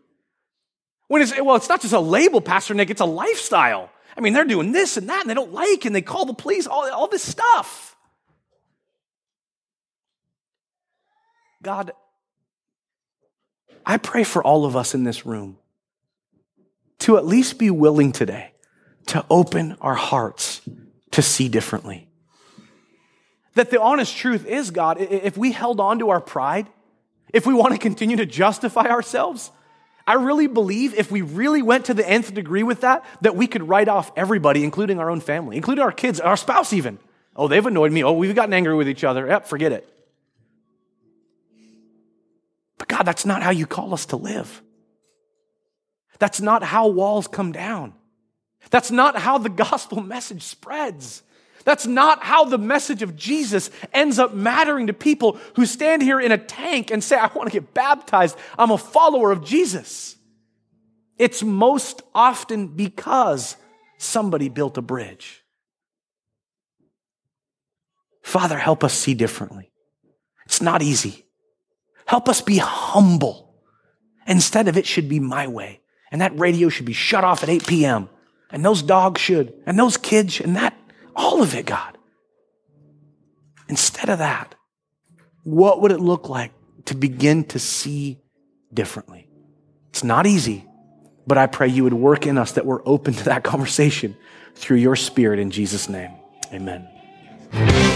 When 1.09 1.23
it's, 1.23 1.39
well, 1.41 1.57
it's 1.57 1.69
not 1.69 1.81
just 1.81 1.93
a 1.93 2.01
label, 2.01 2.41
Pastor 2.41 2.75
Nik, 2.75 2.91
it's 2.91 3.01
a 3.01 3.07
lifestyle. 3.07 3.91
I 4.17 4.21
mean, 4.21 4.33
they're 4.33 4.45
doing 4.45 4.73
this 4.73 4.97
and 4.97 5.09
that, 5.09 5.21
and 5.21 5.31
they 5.31 5.35
don't 5.35 5.53
like, 5.53 5.85
and 5.85 5.95
they 5.95 6.03
call 6.03 6.25
the 6.25 6.35
police, 6.35 6.67
all, 6.67 6.91
all 6.91 7.07
this 7.07 7.23
stuff. 7.23 7.97
God, 11.63 11.93
I 13.85 13.99
pray 13.99 14.25
for 14.25 14.43
all 14.43 14.65
of 14.65 14.75
us 14.75 14.95
in 14.95 15.05
this 15.05 15.27
room 15.27 15.59
to 17.01 17.17
at 17.17 17.27
least 17.27 17.59
be 17.59 17.71
willing 17.71 18.13
today 18.13 18.53
to 19.07 19.25
open 19.31 19.77
our 19.81 19.95
hearts 19.95 20.61
to 21.13 21.23
see 21.23 21.49
differently. 21.49 22.06
That 23.57 23.71
the 23.71 23.81
honest 23.81 24.17
truth 24.17 24.47
is, 24.47 24.71
God, 24.71 24.99
if 25.01 25.37
we 25.37 25.51
held 25.51 25.81
on 25.81 25.99
to 26.01 26.11
our 26.11 26.21
pride, 26.21 26.69
if 27.33 27.47
we 27.47 27.55
want 27.55 27.73
to 27.73 27.79
continue 27.79 28.17
to 28.19 28.27
justify 28.27 28.85
ourselves, 28.85 29.51
I 30.07 30.15
really 30.15 30.47
believe 30.47 30.95
if 30.95 31.11
we 31.11 31.23
really 31.23 31.63
went 31.63 31.87
to 31.87 31.95
the 31.95 32.09
nth 32.09 32.35
degree 32.35 32.63
with 32.63 32.83
that, 32.83 33.05
that 33.23 33.35
we 33.35 33.47
could 33.47 33.67
write 33.67 33.89
off 33.89 34.13
everybody, 34.15 34.63
including 34.63 35.01
our 35.01 35.11
own 35.11 35.21
family, 35.21 35.57
including 35.57 35.83
our 35.83 35.91
kids, 35.91 36.21
our 36.21 36.37
spouse 36.37 36.75
even. 36.75 36.99
Oh, 37.35 37.49
they've 37.49 37.65
annoyed 37.65 37.93
me. 37.93 38.05
Oh, 38.05 38.13
we've 38.13 38.35
gotten 38.35 38.53
angry 38.53 38.75
with 38.75 38.89
each 38.89 39.05
other. 39.05 39.27
Yep, 39.27 39.47
forget 39.47 39.73
it. 39.73 39.89
But 42.79 42.89
God, 42.89 43.03
that's 43.05 43.25
not 43.25 43.43
how 43.43 43.51
you 43.51 43.67
call 43.67 43.95
us 43.95 44.07
to 44.07 44.17
live. 44.17 44.63
That's 46.19 46.43
not 46.43 46.63
how 46.63 46.89
walls 46.89 47.27
come 47.27 47.53
down. 47.53 47.95
That's 48.71 48.91
not 48.91 49.17
how 49.17 49.39
the 49.39 49.49
gospel 49.49 50.01
message 50.03 50.43
spreads. 50.43 51.23
That's 51.67 51.85
not 51.85 52.23
how 52.23 52.45
the 52.45 52.59
message 52.59 53.03
of 53.03 53.17
Jesus 53.17 53.71
ends 53.93 54.21
up 54.21 54.33
mattering 54.33 54.87
to 54.87 54.93
people 54.93 55.37
who 55.57 55.67
stand 55.67 56.01
here 56.01 56.21
in 56.21 56.31
a 56.31 56.39
tank 56.39 56.93
and 56.93 57.03
say, 57.03 57.17
I 57.17 57.27
want 57.35 57.49
to 57.51 57.61
get 57.61 57.75
baptized. 57.75 58.39
I'm 58.57 58.71
a 58.71 58.79
follower 58.79 59.33
of 59.33 59.45
Jesus. 59.45 60.15
It's 61.19 61.43
most 61.43 62.03
often 62.15 62.69
because 62.69 63.57
somebody 63.99 64.49
built 64.49 64.79
a 64.79 64.83
bridge. 64.83 65.43
Father, 68.23 68.59
help 68.59 68.85
us 68.85 68.95
see 68.95 69.15
differently. 69.15 69.73
It's 70.45 70.63
not 70.63 70.83
easy. 70.83 71.27
Help 72.07 72.29
us 72.29 72.41
be 72.43 72.59
humble. 72.59 73.57
Instead 74.29 74.69
of 74.69 74.77
it 74.77 74.87
should 74.87 75.09
be 75.09 75.19
my 75.19 75.49
way. 75.49 75.81
And 76.13 76.21
that 76.21 76.39
radio 76.39 76.69
should 76.69 76.87
be 76.87 76.93
shut 76.93 77.25
off 77.25 77.43
at 77.43 77.49
8 77.49 77.67
p.m. 77.67 78.09
And 78.53 78.65
those 78.65 78.83
dogs 78.83 79.21
should. 79.21 79.53
And 79.67 79.77
those 79.77 79.97
kids 79.97 80.41
and 80.41 80.55
that 80.55 80.76
all 81.17 81.43
of 81.43 81.55
it, 81.55 81.67
God. 81.67 81.99
Instead 83.69 84.09
of 84.09 84.19
that, 84.19 84.55
what 85.43 85.81
would 85.81 85.91
it 85.91 86.01
look 86.01 86.29
like 86.29 86.53
to 86.85 86.95
begin 86.95 87.45
to 87.45 87.59
see 87.59 88.21
differently? 88.73 89.29
It's 89.91 90.05
not 90.05 90.27
easy, 90.27 90.65
but 91.27 91.39
I 91.39 91.47
pray 91.47 91.69
you 91.69 91.85
would 91.85 91.95
work 91.95 92.27
in 92.27 92.39
us 92.39 92.53
that 92.53 92.67
we're 92.67 92.87
open 92.87 93.15
to 93.15 93.25
that 93.25 93.43
conversation 93.43 94.17
through 94.55 94.79
your 94.79 94.95
spirit 94.95 95.39
in 95.39 95.51
Jesus' 95.51 95.89
name. 95.89 96.13
Amen. 96.53 96.87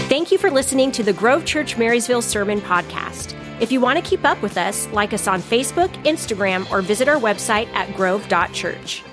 Thank 0.09 0.31
you 0.31 0.37
for 0.37 0.49
listening 0.49 0.91
to 0.93 1.03
the 1.03 1.13
Grove 1.13 1.45
Church 1.45 1.77
Marysville 1.77 2.21
Sermon 2.21 2.59
Podcast. 2.61 3.37
If 3.61 3.71
you 3.71 3.79
want 3.79 4.03
to 4.03 4.09
keep 4.09 4.25
up 4.25 4.41
with 4.41 4.57
us, 4.57 4.87
like 4.87 5.13
us 5.13 5.27
on 5.27 5.41
Facebook, 5.41 5.89
Instagram, 6.03 6.69
or 6.71 6.81
visit 6.81 7.07
our 7.07 7.19
website 7.19 7.67
at 7.73 7.95
grove.church. 7.95 9.03